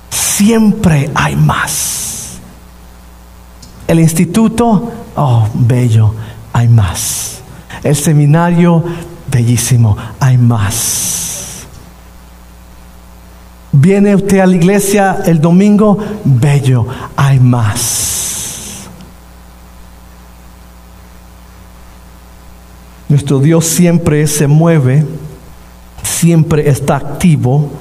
[0.09, 2.39] Siempre hay más.
[3.87, 6.13] El instituto, oh, bello,
[6.53, 7.41] hay más.
[7.81, 8.83] El seminario,
[9.31, 11.65] bellísimo, hay más.
[13.71, 16.85] Viene usted a la iglesia el domingo, bello,
[17.15, 18.08] hay más.
[23.09, 25.03] Nuestro Dios siempre se mueve,
[26.03, 27.71] siempre está activo,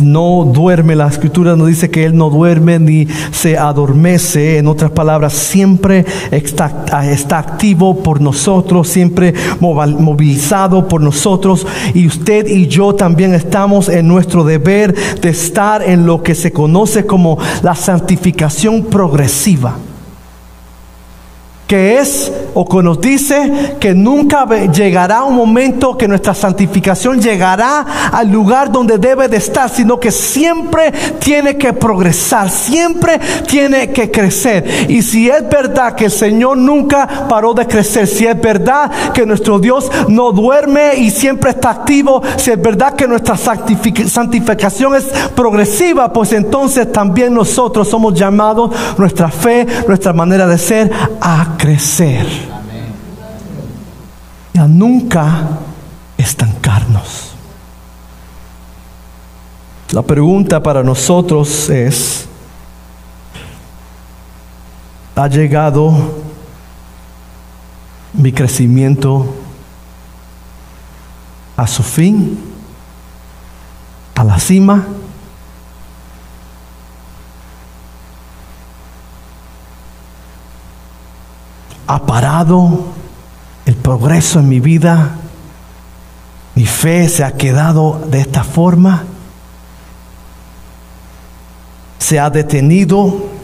[0.00, 0.96] no duerme.
[0.96, 4.56] La escritura nos dice que Él no duerme ni se adormece.
[4.56, 11.66] En otras palabras, siempre está, está activo por nosotros, siempre movilizado por nosotros.
[11.92, 16.50] Y usted y yo también estamos en nuestro deber de estar en lo que se
[16.50, 19.76] conoce como la santificación progresiva
[21.66, 27.84] que es o que nos dice que nunca llegará un momento que nuestra santificación llegará
[28.10, 34.10] al lugar donde debe de estar, sino que siempre tiene que progresar, siempre tiene que
[34.10, 34.86] crecer.
[34.88, 39.26] Y si es verdad que el Señor nunca paró de crecer, si es verdad que
[39.26, 45.04] nuestro Dios no duerme y siempre está activo, si es verdad que nuestra santificación es
[45.34, 50.90] progresiva, pues entonces también nosotros somos llamados, nuestra fe, nuestra manera de ser,
[51.20, 52.45] a crecer.
[54.56, 55.58] Y a nunca
[56.16, 57.34] estancarnos.
[59.90, 62.26] La pregunta para nosotros es,
[65.14, 65.92] ¿ha llegado
[68.14, 69.26] mi crecimiento
[71.54, 72.40] a su fin,
[74.14, 74.86] a la cima?
[81.88, 82.96] ha parado
[83.66, 85.16] el progreso en mi vida,
[86.54, 89.04] mi fe se ha quedado de esta forma,
[91.98, 93.36] se ha detenido,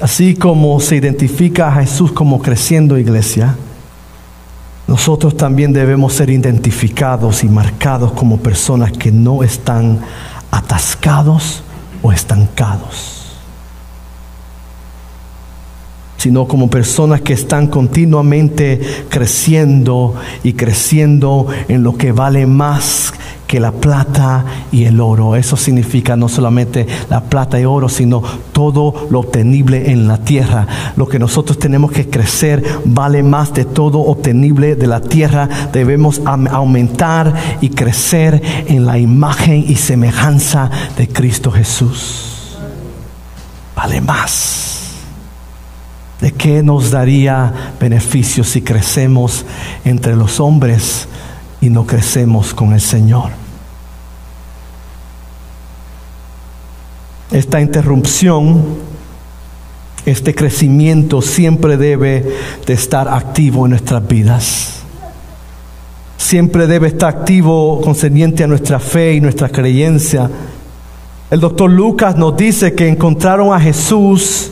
[0.00, 3.56] Así como se identifica a Jesús como creciendo iglesia,
[4.86, 9.98] nosotros también debemos ser identificados y marcados como personas que no están
[10.52, 11.64] atascados
[12.00, 13.17] o estancados
[16.18, 23.14] sino como personas que están continuamente creciendo y creciendo en lo que vale más
[23.46, 25.34] que la plata y el oro.
[25.34, 30.66] Eso significa no solamente la plata y oro, sino todo lo obtenible en la tierra.
[30.96, 35.48] Lo que nosotros tenemos que crecer vale más de todo obtenible de la tierra.
[35.72, 42.58] Debemos aumentar y crecer en la imagen y semejanza de Cristo Jesús.
[43.74, 44.67] Vale más.
[46.20, 49.46] ¿De qué nos daría beneficio si crecemos
[49.84, 51.06] entre los hombres
[51.60, 53.30] y no crecemos con el Señor?
[57.30, 58.64] Esta interrupción,
[60.06, 64.74] este crecimiento siempre debe de estar activo en nuestras vidas.
[66.16, 70.28] Siempre debe estar activo concerniente a nuestra fe y nuestra creencia.
[71.30, 74.50] El doctor Lucas nos dice que encontraron a Jesús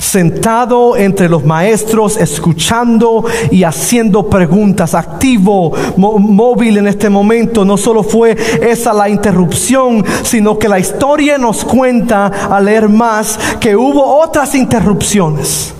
[0.00, 7.64] sentado entre los maestros, escuchando y haciendo preguntas, activo, móvil en este momento.
[7.64, 13.38] No solo fue esa la interrupción, sino que la historia nos cuenta al leer más
[13.60, 15.74] que hubo otras interrupciones.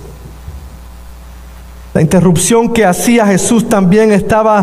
[1.93, 4.59] La interrupción que hacía Jesús también estaba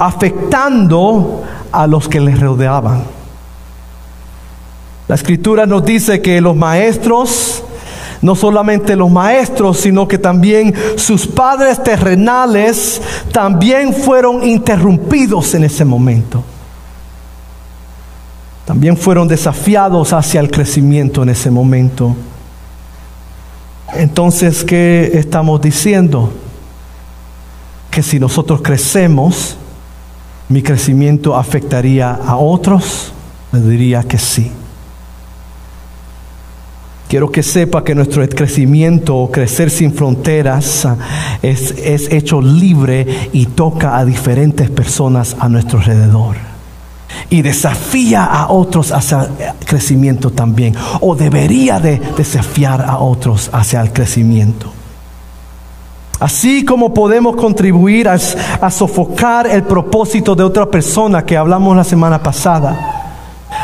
[0.00, 3.04] afectando a los que le rodeaban.
[5.06, 7.62] La escritura nos dice que los maestros
[8.24, 15.84] no solamente los maestros, sino que también sus padres terrenales también fueron interrumpidos en ese
[15.84, 16.42] momento.
[18.64, 22.16] También fueron desafiados hacia el crecimiento en ese momento.
[23.92, 26.32] Entonces, ¿qué estamos diciendo?
[27.90, 29.58] Que si nosotros crecemos,
[30.48, 33.12] mi crecimiento afectaría a otros,
[33.52, 34.50] le diría que sí.
[37.14, 40.88] Quiero que sepa que nuestro crecimiento, crecer sin fronteras,
[41.42, 46.34] es, es hecho libre y toca a diferentes personas a nuestro alrededor.
[47.30, 49.28] Y desafía a otros hacia
[49.60, 54.72] el crecimiento también, o debería de desafiar a otros hacia el crecimiento.
[56.18, 58.18] Así como podemos contribuir a
[58.72, 63.03] sofocar el propósito de otra persona que hablamos la semana pasada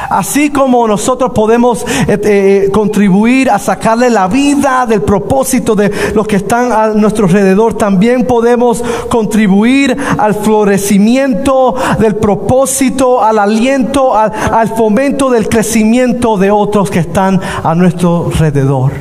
[0.09, 6.26] Así como nosotros podemos eh, eh, contribuir a sacarle la vida del propósito de los
[6.26, 14.32] que están a nuestro alrededor, también podemos contribuir al florecimiento del propósito, al aliento, al,
[14.53, 18.93] al fomento del crecimiento de otros que están a nuestro alrededor.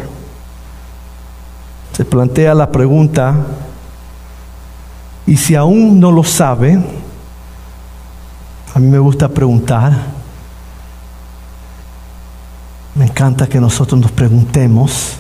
[1.94, 3.36] Se plantea la pregunta,
[5.26, 6.80] y si aún no lo sabe,
[8.74, 10.19] a mí me gusta preguntar,
[13.00, 15.14] me encanta que nosotros nos preguntemos.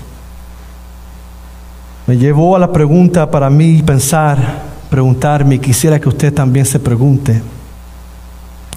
[2.07, 7.41] Me llevó a la pregunta para mí pensar, preguntarme, quisiera que usted también se pregunte,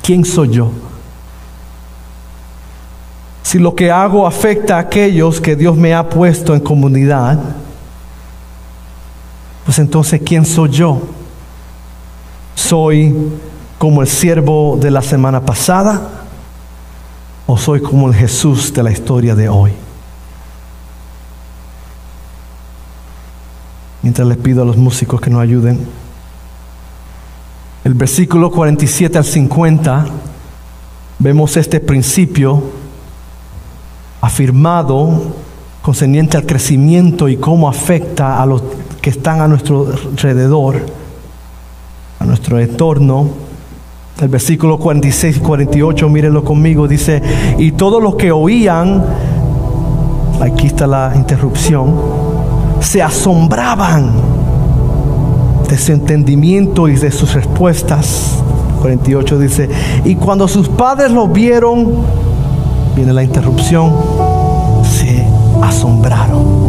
[0.05, 0.71] ¿quién soy yo?
[3.43, 7.41] Si lo que hago afecta a aquellos que Dios me ha puesto en comunidad,
[9.65, 11.03] pues entonces ¿quién soy yo?
[12.55, 13.13] ¿Soy
[13.79, 16.22] como el siervo de la semana pasada?
[17.47, 19.73] ¿O soy como el Jesús de la historia de hoy?
[24.03, 25.87] Mientras les pido a los músicos que nos ayuden.
[27.85, 30.07] El versículo 47 al 50
[31.19, 32.63] vemos este principio
[34.21, 35.35] afirmado
[35.83, 38.63] concerniente al crecimiento y cómo afecta a los
[39.01, 40.87] que están a nuestro alrededor,
[42.21, 43.52] a nuestro entorno
[44.21, 47.23] el versículo 46 y 48, mírenlo conmigo, dice,
[47.59, 49.05] y todos los que oían,
[50.41, 51.95] aquí está la interrupción,
[52.81, 54.13] se asombraban
[55.69, 58.43] de su entendimiento y de sus respuestas.
[58.81, 59.69] 48 dice,
[60.05, 62.05] y cuando sus padres lo vieron,
[62.95, 63.93] viene la interrupción,
[64.83, 65.25] se
[65.63, 66.62] asombraron.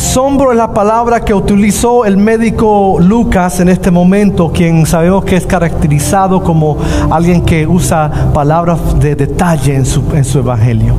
[0.00, 5.36] Asombro es la palabra que utilizó el médico Lucas en este momento, quien sabemos que
[5.36, 6.78] es caracterizado como
[7.10, 10.94] alguien que usa palabras de detalle en su, en su evangelio.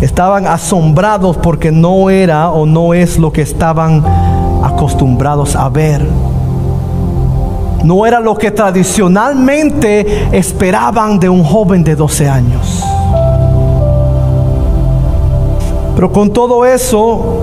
[0.00, 4.04] Estaban asombrados porque no era o no es lo que estaban
[4.64, 6.04] acostumbrados a ver.
[7.84, 12.84] no era lo que tradicionalmente esperaban de un joven de 12 años.
[15.98, 17.40] Pero con todo eso,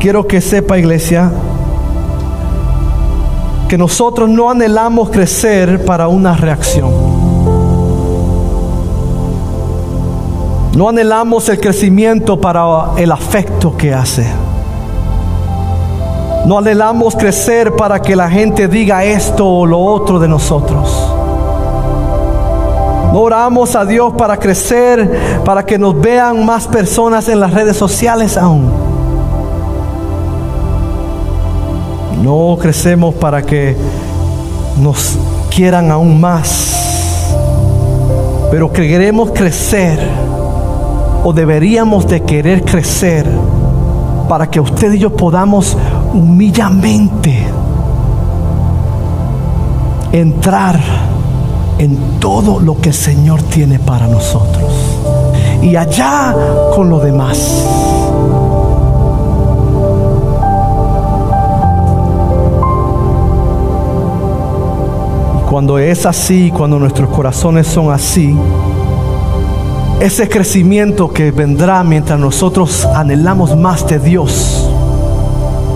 [0.00, 1.30] quiero que sepa iglesia,
[3.68, 6.90] que nosotros no anhelamos crecer para una reacción.
[10.76, 14.26] No anhelamos el crecimiento para el afecto que hace.
[16.46, 21.03] No anhelamos crecer para que la gente diga esto o lo otro de nosotros.
[23.16, 28.36] Oramos a Dios para crecer, para que nos vean más personas en las redes sociales
[28.36, 28.68] aún.
[32.20, 33.76] No crecemos para que
[34.80, 35.16] nos
[35.54, 37.30] quieran aún más.
[38.50, 40.00] Pero queremos crecer
[41.22, 43.26] o deberíamos de querer crecer
[44.28, 45.78] para que usted y yo podamos
[46.12, 47.46] humillamente
[50.10, 51.03] entrar
[51.78, 54.72] en todo lo que el Señor tiene para nosotros.
[55.62, 56.34] Y allá
[56.74, 57.38] con lo demás.
[65.48, 68.36] Cuando es así, cuando nuestros corazones son así,
[70.00, 74.68] ese crecimiento que vendrá mientras nosotros anhelamos más de Dios,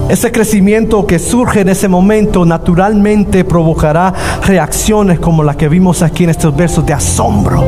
[0.08, 6.24] ese crecimiento que surge en ese momento naturalmente provocará reacciones como la que vimos aquí
[6.24, 7.62] en estos versos de asombro.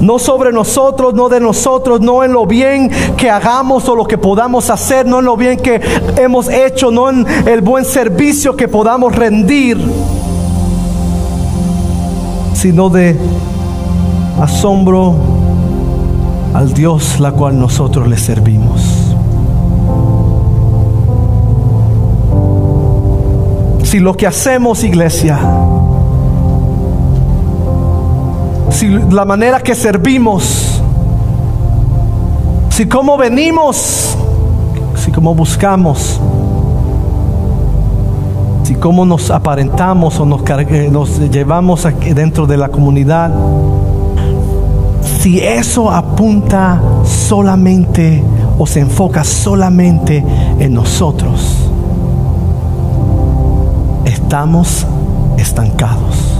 [0.00, 4.18] No sobre nosotros, no de nosotros, no en lo bien que hagamos o lo que
[4.18, 5.80] podamos hacer, no en lo bien que
[6.16, 9.78] hemos hecho, no en el buen servicio que podamos rendir,
[12.54, 13.16] sino de
[14.40, 15.39] asombro
[16.54, 18.82] al Dios la cual nosotros le servimos.
[23.84, 25.38] Si lo que hacemos, iglesia,
[28.70, 30.80] si la manera que servimos,
[32.70, 34.16] si cómo venimos,
[34.94, 36.20] si cómo buscamos,
[38.62, 40.42] si cómo nos aparentamos o nos,
[40.90, 43.32] nos llevamos dentro de la comunidad,
[45.02, 48.22] si eso apunta solamente
[48.58, 50.24] o se enfoca solamente
[50.58, 51.70] en nosotros,
[54.04, 54.86] estamos
[55.38, 56.30] estancados.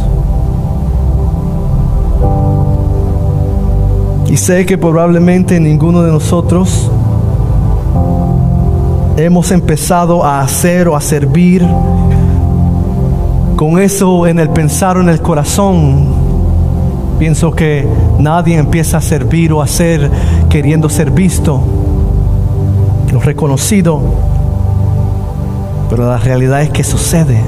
[4.29, 6.91] Y sé que probablemente ninguno de nosotros
[9.17, 11.67] hemos empezado a hacer o a servir
[13.57, 16.20] con eso en el pensar o en el corazón
[17.21, 17.87] Pienso que
[18.19, 20.11] nadie empieza a servir o a ser
[20.49, 21.61] queriendo ser visto
[23.15, 24.01] o reconocido.
[25.91, 27.39] Pero la realidad es que sucede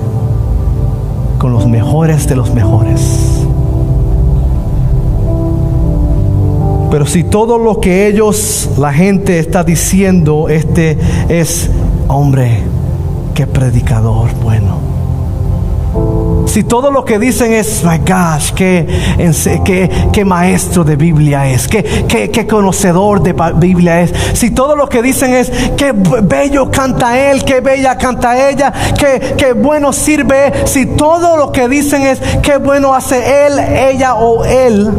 [1.38, 3.46] con los mejores de los mejores.
[6.90, 10.98] Pero si todo lo que ellos, la gente está diciendo, este
[11.30, 11.70] es,
[12.08, 12.58] hombre,
[13.34, 14.91] qué predicador bueno
[16.46, 18.86] si todo lo que dicen es, my gosh, qué,
[20.12, 24.12] qué, maestro de Biblia es, qué, qué, conocedor de Biblia es.
[24.34, 29.34] Si todo lo que dicen es, qué bello canta él, qué bella canta ella, qué,
[29.36, 30.52] qué bueno sirve.
[30.66, 34.90] Si todo lo que dicen es, qué bueno hace él, ella o él,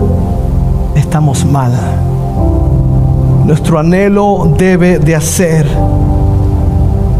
[0.95, 1.71] estamos mal.
[3.45, 5.67] Nuestro anhelo debe de hacer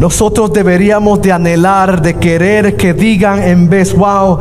[0.04, 4.38] nosotros deberíamos de anhelar, de querer que digan en vez, wow,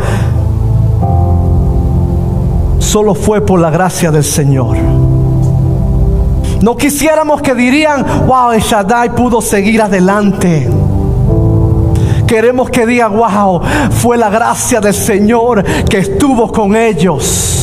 [2.80, 4.76] solo fue por la gracia del Señor.
[6.60, 10.70] No quisiéramos que dirían, wow, el Shaddai pudo seguir adelante.
[12.28, 17.63] Queremos que digan, wow, fue la gracia del Señor que estuvo con ellos.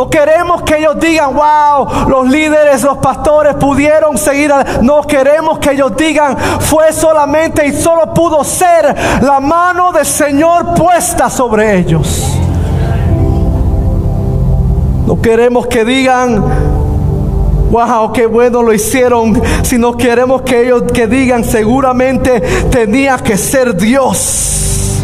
[0.00, 4.50] No queremos que ellos digan, wow, los líderes, los pastores pudieron seguir.
[4.80, 10.72] No queremos que ellos digan, fue solamente y solo pudo ser la mano del Señor
[10.72, 12.32] puesta sobre ellos.
[15.06, 16.44] No queremos que digan,
[17.70, 22.40] wow, qué bueno lo hicieron, sino queremos que ellos que digan, seguramente
[22.70, 24.96] tenía que ser Dios.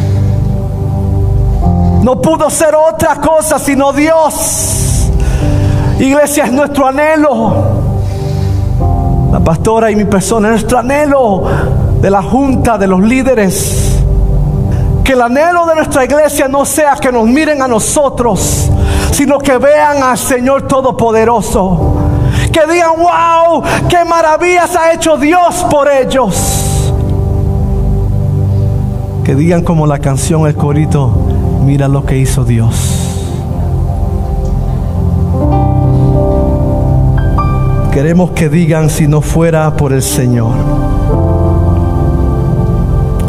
[2.03, 4.86] No pudo ser otra cosa sino Dios.
[5.99, 7.55] Iglesia es nuestro anhelo.
[9.33, 11.45] La pastora y mi persona, nuestro anhelo
[12.01, 14.03] de la junta, de los líderes.
[15.03, 18.71] Que el anhelo de nuestra iglesia no sea que nos miren a nosotros,
[19.13, 21.95] sino que vean al Señor Todopoderoso.
[22.53, 26.93] Que digan, wow, qué maravillas ha hecho Dios por ellos.
[29.25, 31.11] Que digan como la canción, el corito,
[31.65, 33.06] mira lo que hizo Dios.
[37.97, 40.53] Queremos que digan si no fuera por el Señor.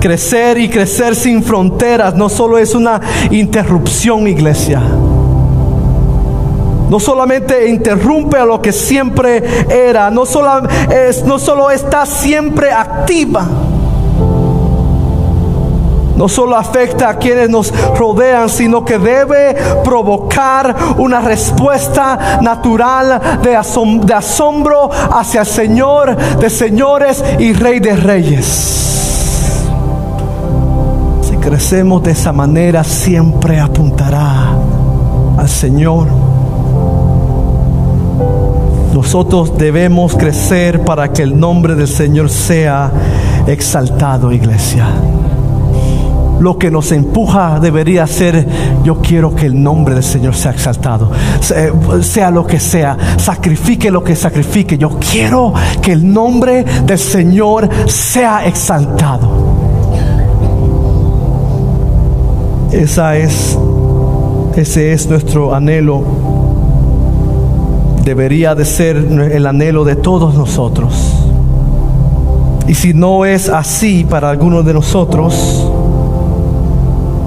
[0.01, 2.99] Crecer y crecer sin fronteras no solo es una
[3.31, 4.81] interrupción, iglesia.
[6.89, 10.63] No solamente interrumpe a lo que siempre era, no solo,
[11.25, 13.47] no solo está siempre activa
[16.17, 23.55] no solo afecta a quienes nos rodean, sino que debe provocar una respuesta natural de,
[23.55, 29.63] asombro hacia el Señor de señores y Rey de reyes.
[31.21, 34.55] Si crecemos de esa manera, siempre apuntará
[35.37, 36.07] al Señor.
[38.91, 42.91] Nosotros debemos crecer para que el nombre del Señor sea
[43.45, 44.87] exaltado, iglesia
[46.39, 48.47] lo que nos empuja debería ser,
[48.83, 51.11] yo quiero que el nombre del Señor sea exaltado,
[52.01, 57.69] sea lo que sea, sacrifique lo que sacrifique, yo quiero que el nombre del Señor
[57.87, 59.47] sea exaltado.
[62.71, 63.57] Esa es,
[64.55, 66.03] ese es nuestro anhelo.
[68.03, 71.13] Debería de ser el anhelo de todos nosotros.
[72.67, 75.66] Y si no es así para algunos de nosotros,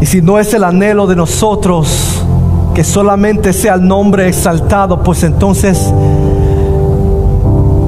[0.01, 2.25] y si no es el anhelo de nosotros
[2.75, 5.93] que solamente sea el nombre exaltado, pues entonces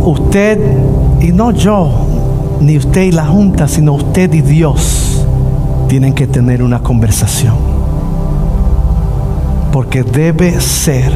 [0.05, 0.59] usted,
[1.21, 1.91] y no yo,
[2.61, 5.25] ni usted y la Junta, sino usted y Dios,
[5.89, 7.55] tienen que tener una conversación.
[9.73, 11.13] Porque debe ser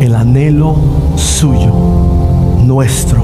[0.00, 0.76] el anhelo
[1.16, 1.72] suyo,
[2.62, 3.22] nuestro.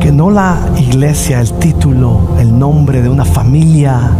[0.00, 4.12] Que no la iglesia, el título, el nombre de una familia,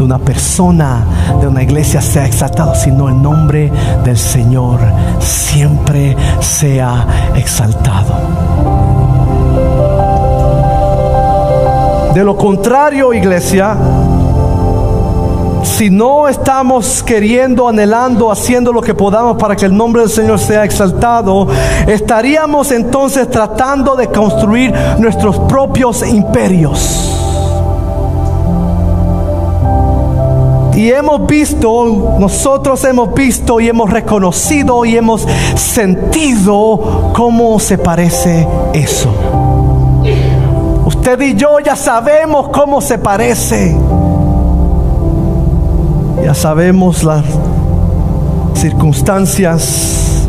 [0.00, 1.04] de una persona,
[1.42, 3.70] de una iglesia sea exaltado, sino el nombre
[4.02, 4.80] del Señor
[5.18, 8.14] siempre sea exaltado.
[12.14, 13.76] De lo contrario, iglesia,
[15.64, 20.38] si no estamos queriendo, anhelando, haciendo lo que podamos para que el nombre del Señor
[20.38, 21.46] sea exaltado,
[21.86, 27.19] estaríamos entonces tratando de construir nuestros propios imperios.
[30.80, 38.48] Y hemos visto, nosotros hemos visto y hemos reconocido y hemos sentido cómo se parece
[38.72, 39.10] eso.
[40.86, 43.76] Usted y yo ya sabemos cómo se parece.
[46.24, 47.26] Ya sabemos las
[48.54, 50.26] circunstancias,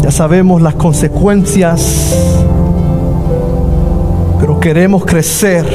[0.00, 2.16] ya sabemos las consecuencias,
[4.40, 5.66] pero queremos crecer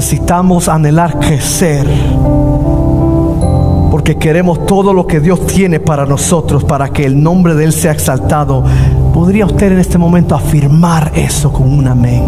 [0.00, 1.86] necesitamos anhelar crecer.
[3.90, 7.72] Porque queremos todo lo que Dios tiene para nosotros, para que el nombre de Él
[7.74, 8.64] sea exaltado.
[9.12, 12.24] ¿Podría usted en este momento afirmar eso con un amén?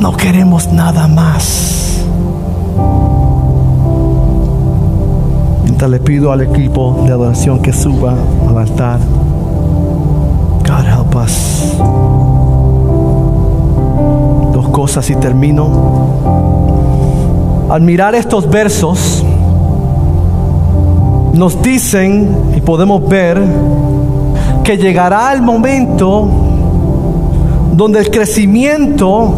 [0.00, 2.04] No queremos nada más.
[5.62, 8.16] Mientras le pido al equipo de adoración que suba
[8.48, 8.98] al altar.
[10.66, 12.23] God help us
[14.84, 15.64] cosas y termino.
[17.70, 19.24] Al mirar estos versos,
[21.32, 23.42] nos dicen y podemos ver
[24.62, 26.28] que llegará el momento
[27.72, 29.32] donde el crecimiento,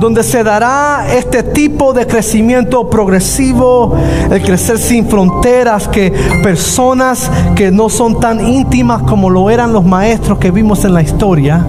[0.00, 3.94] donde se dará este tipo de crecimiento progresivo,
[4.28, 6.12] el crecer sin fronteras, que
[6.42, 11.02] personas que no son tan íntimas como lo eran los maestros que vimos en la
[11.02, 11.64] historia,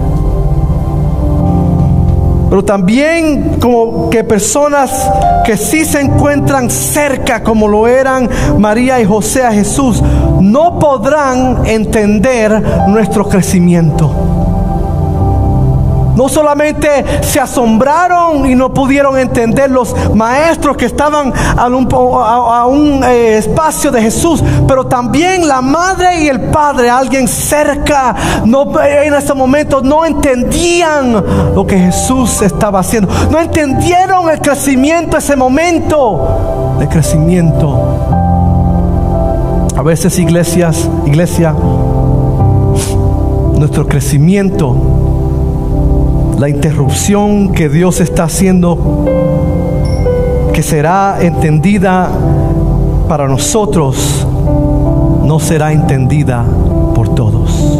[2.54, 5.10] pero también como que personas
[5.44, 8.30] que sí se encuentran cerca, como lo eran
[8.60, 10.00] María y José a Jesús,
[10.40, 14.33] no podrán entender nuestro crecimiento.
[16.16, 21.66] No solamente se asombraron y no pudieron entender los maestros que estaban a
[22.66, 28.80] un, eh, espacio de Jesús, pero también la madre y el padre, alguien cerca, no,
[28.80, 31.12] en ese momento no entendían
[31.54, 33.08] lo que Jesús estaba haciendo.
[33.30, 38.14] No entendieron el crecimiento, ese momento de crecimiento.
[39.76, 41.54] A veces iglesias, iglesia,
[43.56, 44.93] nuestro crecimiento
[46.38, 49.04] la interrupción que Dios está haciendo,
[50.52, 52.10] que será entendida
[53.08, 54.26] para nosotros,
[55.22, 56.44] no será entendida
[56.94, 57.78] por todos.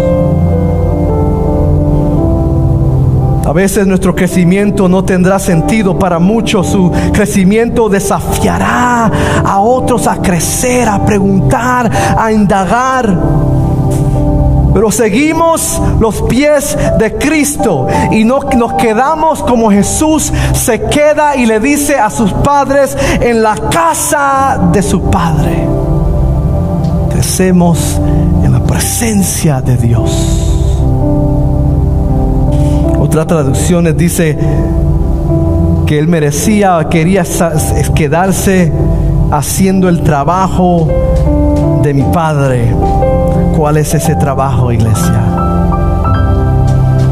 [3.46, 6.66] A veces nuestro crecimiento no tendrá sentido para muchos.
[6.66, 9.10] Su crecimiento desafiará
[9.44, 13.43] a otros a crecer, a preguntar, a indagar.
[14.74, 21.46] Pero seguimos los pies de Cristo y no nos quedamos como Jesús se queda y
[21.46, 25.64] le dice a sus padres en la casa de su Padre.
[27.10, 28.00] Crecemos
[28.42, 30.10] en la presencia de Dios.
[32.98, 34.36] Otras traducciones dice
[35.86, 37.22] que él merecía, quería
[37.94, 38.72] quedarse
[39.30, 40.88] haciendo el trabajo
[41.82, 42.74] de mi Padre.
[43.56, 45.22] ¿Cuál es ese trabajo, iglesia?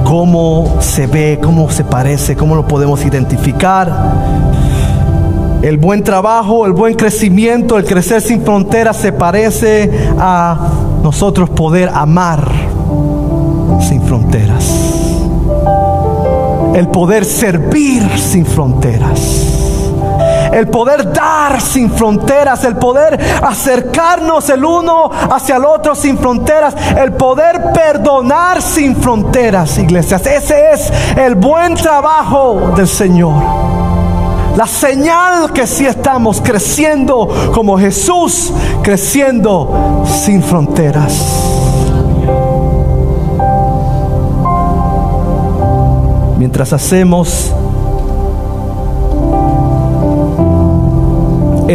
[0.05, 1.39] ¿Cómo se ve?
[1.43, 2.37] ¿Cómo se parece?
[2.37, 3.91] ¿Cómo lo podemos identificar?
[5.63, 10.59] El buen trabajo, el buen crecimiento, el crecer sin fronteras se parece a
[11.03, 12.51] nosotros poder amar
[13.89, 14.65] sin fronteras.
[16.75, 19.62] El poder servir sin fronteras
[20.53, 26.75] el poder dar sin fronteras, el poder acercarnos el uno hacia el otro sin fronteras,
[26.97, 30.27] el poder perdonar sin fronteras, iglesias.
[30.27, 33.35] Ese es el buen trabajo del Señor.
[34.57, 41.49] La señal que si estamos creciendo como Jesús, creciendo sin fronteras.
[46.37, 47.53] Mientras hacemos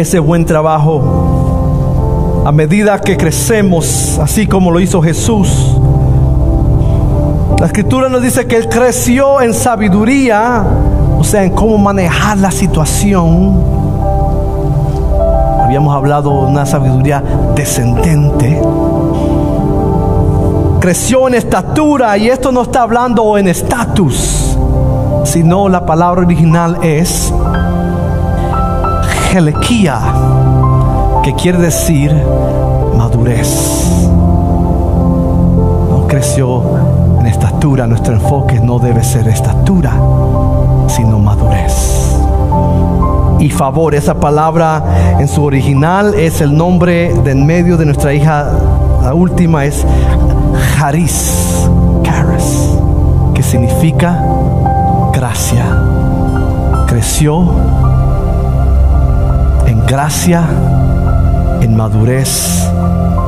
[0.00, 2.42] ese buen trabajo.
[2.46, 5.76] A medida que crecemos, así como lo hizo Jesús.
[7.58, 10.64] La escritura nos dice que Él creció en sabiduría,
[11.18, 13.62] o sea, en cómo manejar la situación.
[15.62, 17.22] Habíamos hablado de una sabiduría
[17.54, 18.62] descendente.
[20.80, 24.56] Creció en estatura y esto no está hablando en estatus,
[25.24, 27.32] sino la palabra original es
[31.22, 32.12] Que quiere decir
[32.96, 34.08] madurez.
[34.10, 36.62] No creció
[37.20, 39.92] en estatura, nuestro enfoque no debe ser estatura,
[40.88, 42.16] sino madurez.
[43.38, 44.82] Y favor, esa palabra
[45.20, 48.50] en su original es el nombre de en medio de nuestra hija,
[49.04, 49.86] la última es
[50.80, 51.68] Haris,
[52.02, 52.76] Caris,
[53.34, 54.20] que significa
[55.12, 55.64] gracia.
[56.88, 57.87] Creció
[59.88, 60.44] gracia,
[61.62, 62.68] en madurez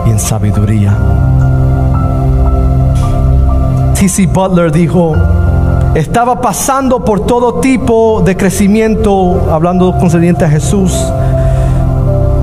[0.07, 0.95] y en sabiduría.
[3.95, 4.27] T.C.
[4.27, 5.15] Butler dijo,
[5.95, 10.93] estaba pasando por todo tipo de crecimiento, hablando concerniente a Jesús.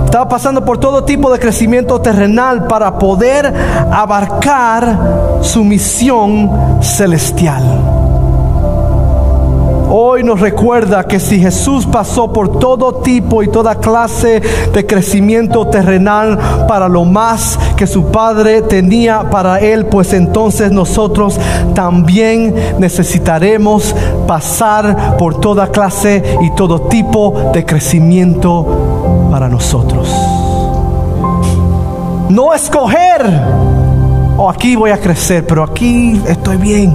[0.06, 3.54] Estaba pasando por todo tipo de crecimiento terrenal para poder
[3.92, 7.64] abarcar su misión celestial.
[9.90, 14.42] Hoy nos recuerda que si Jesús pasó por todo tipo y toda clase
[14.74, 21.40] de crecimiento terrenal para lo más que su Padre tenía para él, pues entonces nosotros
[21.74, 23.96] también necesitaremos
[24.28, 30.14] pasar por toda clase y todo tipo de crecimiento para nosotros.
[32.28, 33.22] No escoger,
[34.36, 36.94] o oh, aquí voy a crecer, pero aquí estoy bien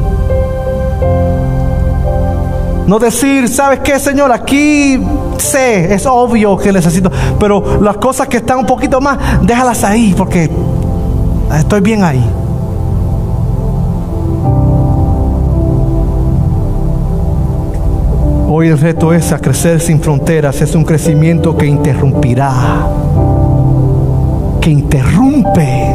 [2.86, 4.32] no decir, ¿sabes qué, Señor?
[4.32, 5.00] Aquí
[5.38, 10.14] sé, es obvio que necesito, pero las cosas que están un poquito más, déjalas ahí,
[10.16, 10.50] porque
[11.56, 12.24] estoy bien ahí.
[18.54, 22.86] Hoy el reto es a crecer sin fronteras, es un crecimiento que interrumpirá,
[24.60, 25.91] que interrumpe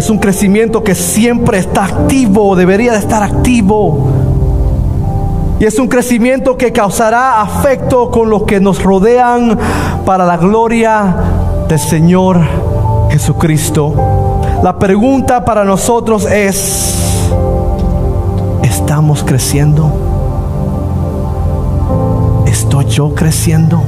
[0.00, 4.08] es un crecimiento que siempre está activo, debería de estar activo.
[5.58, 9.58] Y es un crecimiento que causará afecto con los que nos rodean
[10.06, 11.14] para la gloria
[11.68, 12.40] del Señor
[13.10, 13.92] Jesucristo.
[14.62, 17.30] La pregunta para nosotros es,
[18.62, 19.92] ¿estamos creciendo?
[22.46, 23.82] ¿Estoy yo creciendo?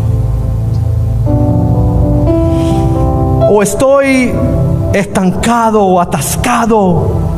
[3.48, 4.34] ¿O estoy
[4.92, 7.32] estancado o atascado.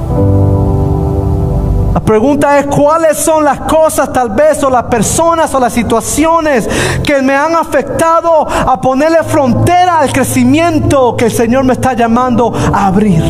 [1.94, 6.68] La pregunta es cuáles son las cosas tal vez o las personas o las situaciones
[7.04, 12.52] que me han afectado a ponerle frontera al crecimiento que el Señor me está llamando
[12.72, 13.22] a abrir.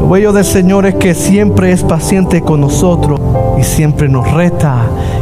[0.00, 3.20] Lo bello del Señor es que siempre es paciente con nosotros
[3.58, 4.76] y siempre nos reta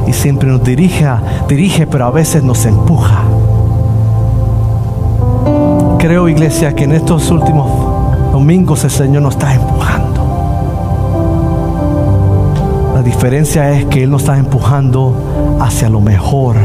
[0.06, 1.08] y siempre nos dirige,
[1.48, 3.22] dirige pero a veces nos empuja
[6.06, 7.66] creo, iglesia, que en estos últimos
[8.30, 10.12] Domingos el Señor nos está empujando.
[12.94, 16.56] La diferencia es que Él nos está empujando hacia lo mejor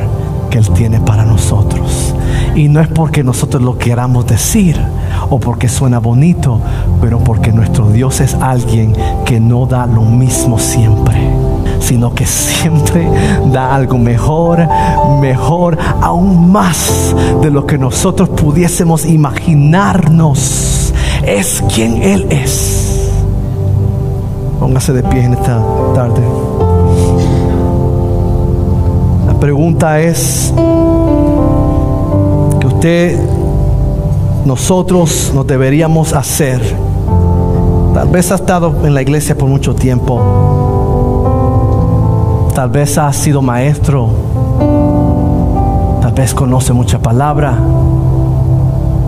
[0.50, 2.14] que Él tiene para nosotros.
[2.54, 4.78] Y no es porque nosotros lo queramos decir
[5.30, 6.60] o porque suena bonito,
[7.00, 11.18] pero porque nuestro Dios es alguien que no da lo mismo siempre,
[11.90, 13.10] sino que siempre
[13.52, 14.60] da algo mejor,
[15.20, 20.94] mejor, aún más de lo que nosotros pudiésemos imaginarnos.
[21.26, 23.12] Es quien Él es.
[24.60, 25.60] Póngase de pie en esta
[25.96, 26.22] tarde.
[29.26, 30.54] La pregunta es
[32.60, 33.20] que usted
[34.46, 36.62] nosotros nos deberíamos hacer.
[37.96, 40.59] Tal vez ha estado en la iglesia por mucho tiempo.
[42.60, 44.10] Tal vez ha sido maestro.
[46.02, 47.58] Tal vez conoce mucha palabra.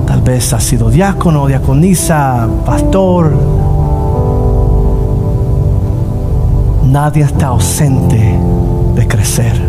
[0.08, 3.34] Tal vez ha sido diácono, diaconisa, pastor.
[6.86, 8.40] Nadie está ausente
[8.96, 9.62] de crecer.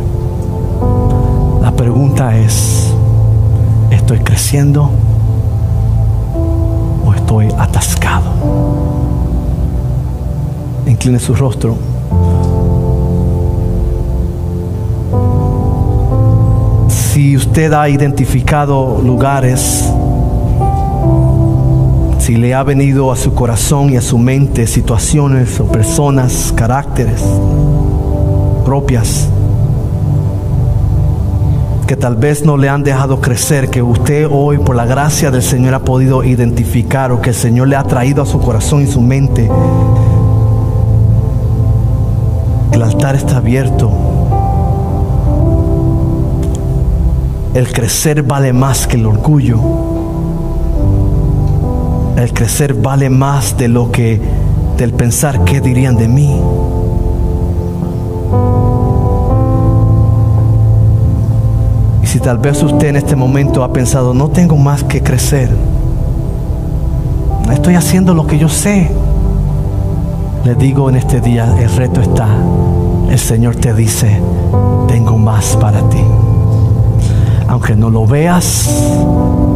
[1.60, 2.94] La pregunta es,
[3.90, 4.90] ¿estoy creciendo?
[7.16, 8.30] estoy atascado.
[10.86, 11.91] Incline su rostro.
[17.12, 19.86] Si usted ha identificado lugares,
[22.18, 27.22] si le ha venido a su corazón y a su mente situaciones o personas, caracteres
[28.64, 29.28] propias,
[31.86, 35.42] que tal vez no le han dejado crecer, que usted hoy por la gracia del
[35.42, 38.86] Señor ha podido identificar o que el Señor le ha traído a su corazón y
[38.86, 39.50] su mente.
[42.72, 44.11] El altar está abierto.
[47.54, 49.60] El crecer vale más que el orgullo.
[52.16, 54.20] El crecer vale más de lo que
[54.76, 56.40] del pensar qué dirían de mí.
[62.12, 65.48] si tal vez usted en este momento ha pensado, no tengo más que crecer,
[67.50, 68.90] estoy haciendo lo que yo sé,
[70.44, 72.28] le digo en este día, el reto está,
[73.08, 74.20] el Señor te dice,
[74.88, 76.04] tengo más para ti.
[77.52, 78.66] Aunque no lo veas,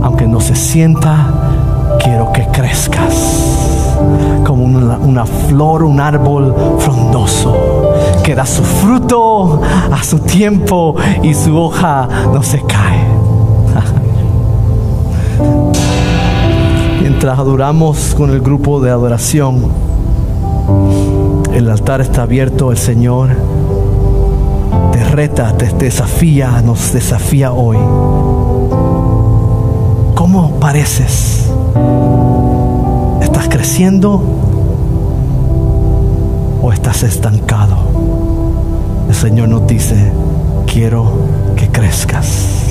[0.02, 3.14] aunque no se sienta, quiero que crezcas
[4.44, 7.56] como una, flor, un árbol frondoso
[8.22, 13.02] que da su fruto a su tiempo y su hoja no se cae.
[17.00, 19.72] Mientras adoramos con el grupo de adoración,
[21.54, 23.30] el altar está abierto, el Señor
[25.16, 27.78] reta, te desafía, nos desafía hoy.
[30.14, 31.50] ¿Cómo pareces?
[33.22, 34.22] ¿Estás creciendo
[36.60, 37.78] o estás estancado?
[39.08, 40.12] El Señor nos dice,
[40.66, 41.10] quiero
[41.56, 42.66] que crezcas.